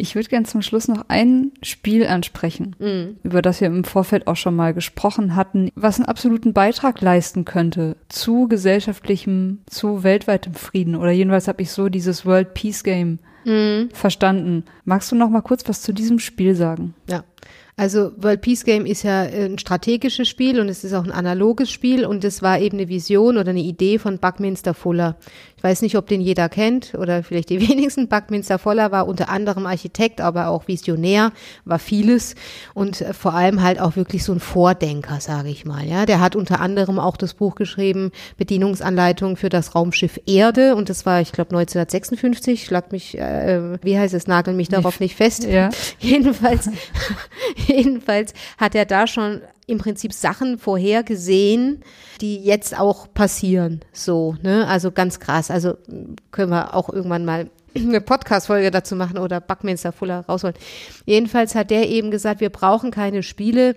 [0.00, 3.16] Ich würde gerne zum Schluss noch ein Spiel ansprechen, mhm.
[3.24, 7.44] über das wir im Vorfeld auch schon mal gesprochen hatten, was einen absoluten Beitrag leisten
[7.44, 10.94] könnte zu gesellschaftlichem, zu weltweitem Frieden.
[10.94, 13.88] Oder jedenfalls habe ich so dieses World Peace Game mhm.
[13.92, 14.64] verstanden.
[14.84, 16.94] Magst du noch mal kurz was zu diesem Spiel sagen?
[17.10, 17.24] Ja.
[17.78, 21.70] Also World Peace Game ist ja ein strategisches Spiel und es ist auch ein analoges
[21.70, 25.16] Spiel und es war eben eine Vision oder eine Idee von Buckminster Fuller.
[25.56, 28.08] Ich weiß nicht, ob den jeder kennt oder vielleicht die wenigsten.
[28.08, 31.32] Buckminster Voller war unter anderem Architekt, aber auch Visionär,
[31.64, 32.34] war vieles
[32.74, 35.84] und vor allem halt auch wirklich so ein Vordenker, sage ich mal.
[35.84, 40.88] Ja, der hat unter anderem auch das Buch geschrieben, Bedienungsanleitung für das Raumschiff Erde und
[40.88, 42.64] das war, ich glaube, 1956.
[42.64, 45.28] Schlag mich, äh, wie heißt es, nagel mich darauf nicht fest.
[45.48, 45.70] Ja.
[46.00, 46.68] jedenfalls,
[47.68, 51.84] jedenfalls hat er da schon im Prinzip Sachen vorhergesehen,
[52.20, 53.80] die jetzt auch passieren.
[53.92, 54.66] So, ne?
[54.66, 55.50] Also ganz krass.
[55.50, 55.74] Also
[56.32, 60.56] können wir auch irgendwann mal eine Podcast-Folge dazu machen oder Buckminster Fuller rausholen.
[61.04, 63.76] Jedenfalls hat der eben gesagt, wir brauchen keine Spiele,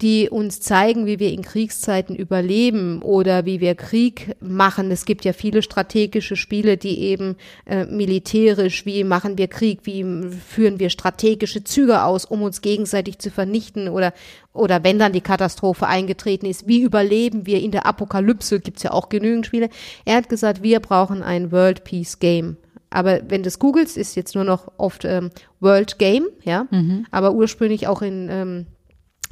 [0.00, 4.90] die uns zeigen, wie wir in Kriegszeiten überleben oder wie wir Krieg machen.
[4.90, 7.36] Es gibt ja viele strategische Spiele, die eben
[7.66, 10.04] äh, militärisch, wie machen wir Krieg, wie
[10.48, 14.12] führen wir strategische Züge aus, um uns gegenseitig zu vernichten oder
[14.52, 18.90] oder wenn dann die Katastrophe eingetreten ist, wie überleben wir in der Apokalypse, gibt's ja
[18.90, 19.68] auch genügend Spiele.
[20.04, 22.56] Er hat gesagt, wir brauchen ein World Peace Game.
[22.90, 25.30] Aber wenn du es googelst, ist jetzt nur noch oft ähm,
[25.60, 26.66] World Game, ja.
[26.72, 27.06] Mhm.
[27.12, 28.66] Aber ursprünglich auch in ähm,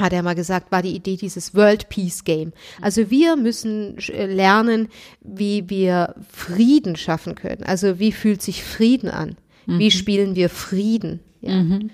[0.00, 2.52] hat er mal gesagt, war die Idee dieses World Peace Game.
[2.80, 4.88] Also wir müssen äh, lernen,
[5.20, 7.64] wie wir Frieden schaffen können.
[7.64, 9.36] Also wie fühlt sich Frieden an?
[9.66, 9.78] Mhm.
[9.78, 11.20] Wie spielen wir Frieden?
[11.40, 11.62] Ja.
[11.62, 11.90] Mhm.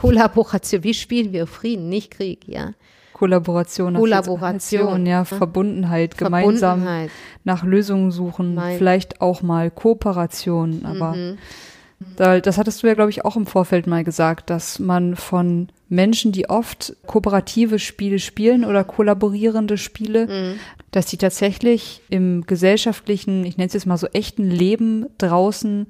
[0.00, 2.72] Kollaboration, wie spielen wir Frieden, nicht Krieg, ja.
[3.12, 7.10] Kollaboration, Kollaboration, ja, Verbundenheit, gemeinsam Verbundenheit.
[7.44, 8.76] nach Lösungen suchen, Nein.
[8.76, 11.38] vielleicht auch mal Kooperation, aber mhm.
[12.16, 16.30] Das hattest du ja, glaube ich, auch im Vorfeld mal gesagt, dass man von Menschen,
[16.30, 20.60] die oft kooperative Spiele spielen oder kollaborierende Spiele, mhm.
[20.90, 25.86] dass die tatsächlich im gesellschaftlichen, ich nenne es jetzt mal so echten Leben draußen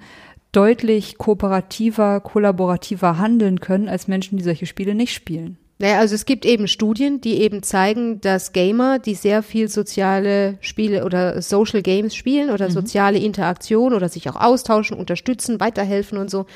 [0.52, 5.59] deutlich kooperativer, kollaborativer handeln können als Menschen, die solche Spiele nicht spielen.
[5.78, 10.56] Naja, also es gibt eben Studien, die eben zeigen, dass Gamer, die sehr viel soziale
[10.60, 12.72] Spiele oder Social Games spielen oder mhm.
[12.72, 16.46] soziale Interaktion oder sich auch austauschen, unterstützen, weiterhelfen und so,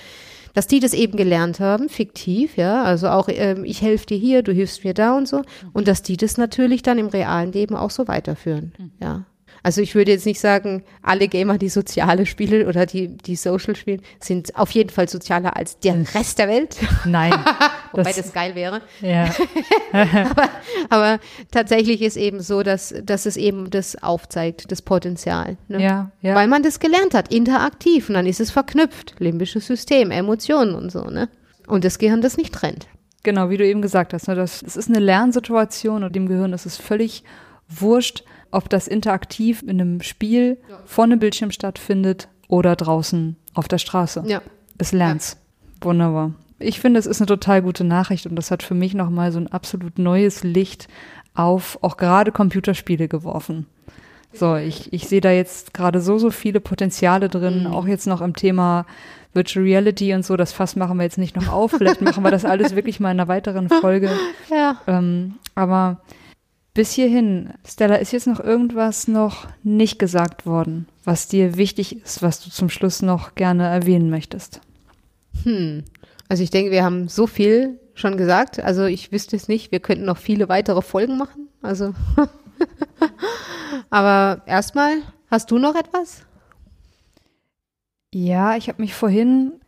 [0.55, 4.43] dass die das eben gelernt haben, fiktiv, ja, also auch ähm, ich helfe dir hier,
[4.43, 5.43] du hilfst mir da und so,
[5.73, 8.91] und dass die das natürlich dann im realen Leben auch so weiterführen, mhm.
[9.01, 9.25] ja.
[9.63, 13.77] Also ich würde jetzt nicht sagen, alle Gamer, die soziale spielen oder die, die Social
[13.77, 16.77] spielen, sind auf jeden Fall sozialer als der Rest der Welt.
[17.05, 17.33] Nein.
[17.93, 18.81] Wobei das, das, geil wäre.
[19.01, 19.35] Ja.
[19.93, 20.49] aber,
[20.89, 25.57] aber, tatsächlich ist eben so, dass, dass es eben das aufzeigt, das Potenzial.
[25.69, 25.83] Ne?
[25.83, 26.35] Ja, ja.
[26.35, 28.09] Weil man das gelernt hat, interaktiv.
[28.09, 29.15] Und dann ist es verknüpft.
[29.19, 31.05] Limbisches System, Emotionen und so.
[31.05, 31.29] Ne?
[31.67, 32.87] Und das Gehirn das nicht trennt.
[33.23, 34.29] Genau, wie du eben gesagt hast.
[34.29, 37.23] Ne, das, das ist eine Lernsituation und dem Gehirn ist es völlig
[37.69, 40.79] wurscht, ob das interaktiv in einem Spiel ja.
[40.85, 44.25] vor einem Bildschirm stattfindet oder draußen auf der Straße.
[44.27, 44.43] Ja.
[44.79, 45.37] Es lernt's.
[45.81, 45.87] Ja.
[45.87, 46.33] Wunderbar.
[46.59, 49.39] Ich finde, es ist eine total gute Nachricht und das hat für mich nochmal so
[49.39, 50.89] ein absolut neues Licht
[51.35, 53.67] auf auch gerade Computerspiele geworfen.
[54.33, 57.67] So, ich, ich sehe da jetzt gerade so, so viele Potenziale drin, mhm.
[57.73, 58.87] auch jetzt noch im Thema
[59.33, 60.37] Virtual Reality und so.
[60.37, 61.73] Das Fass machen wir jetzt nicht noch auf.
[61.73, 64.11] Vielleicht machen wir das alles wirklich mal in einer weiteren Folge.
[64.51, 64.81] Ja.
[64.87, 66.01] Ähm, aber
[66.75, 72.23] bis hierhin, Stella, ist jetzt noch irgendwas noch nicht gesagt worden, was dir wichtig ist,
[72.23, 74.61] was du zum Schluss noch gerne erwähnen möchtest?
[75.43, 75.85] Hm.
[76.29, 78.63] Also ich denke, wir haben so viel schon gesagt.
[78.63, 79.73] Also ich wüsste es nicht.
[79.73, 81.49] Wir könnten noch viele weitere Folgen machen.
[81.61, 81.93] Also,
[83.91, 84.99] aber erstmal,
[85.31, 86.23] hast du noch etwas?
[88.15, 89.61] Ja, ich habe mich vorhin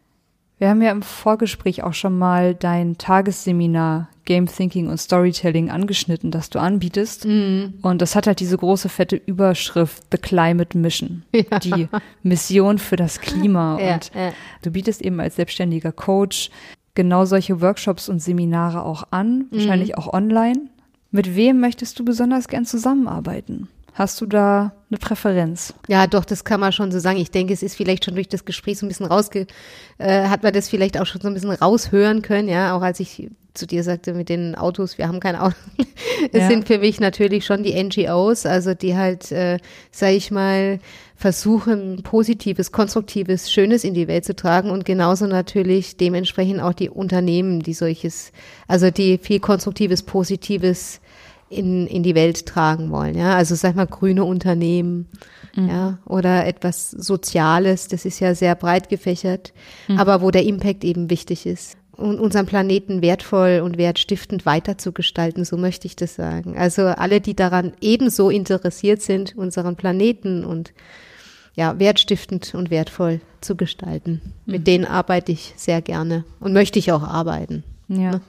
[0.63, 6.31] wir haben ja im Vorgespräch auch schon mal dein Tagesseminar Game Thinking und Storytelling angeschnitten,
[6.31, 7.25] das du anbietest.
[7.25, 7.75] Mhm.
[7.83, 11.59] Und das hat halt diese große fette Überschrift The Climate Mission, ja.
[11.59, 11.89] die
[12.23, 13.79] Mission für das Klima.
[13.81, 14.33] Ja, und ja.
[14.63, 16.51] du bietest eben als selbstständiger Coach
[16.95, 19.95] genau solche Workshops und Seminare auch an, wahrscheinlich mhm.
[19.97, 20.69] auch online.
[21.11, 23.69] Mit wem möchtest du besonders gern zusammenarbeiten?
[23.95, 25.75] Hast du da eine Präferenz?
[25.87, 27.19] Ja, doch, das kann man schon so sagen.
[27.19, 29.47] Ich denke, es ist vielleicht schon durch das Gespräch so ein bisschen rausge,
[29.99, 33.01] äh, hat man das vielleicht auch schon so ein bisschen raushören können, ja, auch als
[33.01, 35.57] ich zu dir sagte mit den Autos, wir haben kein Auto.
[36.33, 36.49] es ja.
[36.49, 39.59] sind für mich natürlich schon die NGOs, also die halt, äh,
[39.91, 40.79] sag ich mal,
[41.17, 46.91] versuchen, positives, konstruktives, Schönes in die Welt zu tragen und genauso natürlich dementsprechend auch die
[46.91, 48.33] Unternehmen, die solches,
[48.67, 51.01] also die viel konstruktives, positives
[51.49, 53.17] in, in die Welt tragen wollen.
[53.17, 55.09] Ja, also sag mal grüne Unternehmen,
[55.55, 55.69] mhm.
[55.69, 57.89] ja, oder etwas Soziales.
[57.89, 59.53] Das ist ja sehr breit gefächert,
[59.89, 59.99] mhm.
[59.99, 65.87] aber wo der Impact eben wichtig ist unseren Planeten wertvoll und wertstiftend weiterzugestalten, so möchte
[65.87, 66.57] ich das sagen.
[66.57, 70.73] Also alle, die daran ebenso interessiert sind, unseren Planeten und
[71.55, 74.21] ja, wertstiftend und wertvoll zu gestalten.
[74.47, 74.53] Mhm.
[74.53, 77.65] Mit denen arbeite ich sehr gerne und möchte ich auch arbeiten.
[77.89, 78.13] Ja.
[78.13, 78.21] Ne?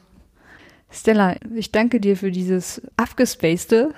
[0.92, 3.90] Stella, ich danke dir für dieses abgespacede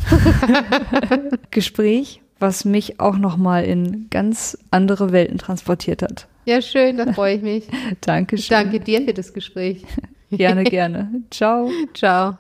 [1.52, 6.28] Gespräch, was mich auch nochmal in ganz andere Welten transportiert hat.
[6.48, 7.68] Ja, schön, da freue ich mich.
[8.02, 8.40] Dankeschön.
[8.40, 9.84] Ich danke dir für das Gespräch.
[10.30, 11.24] gerne, gerne.
[11.32, 11.72] Ciao.
[11.96, 12.38] Ciao.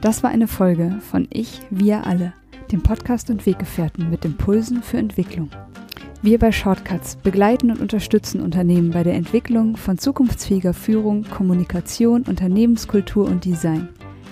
[0.00, 2.32] Das war eine Folge von Ich, wir alle,
[2.70, 5.50] dem Podcast und Weggefährten mit Impulsen für Entwicklung.
[6.22, 13.26] Wir bei Shortcuts begleiten und unterstützen Unternehmen bei der Entwicklung von zukunftsfähiger Führung, Kommunikation, Unternehmenskultur
[13.26, 13.88] und Design.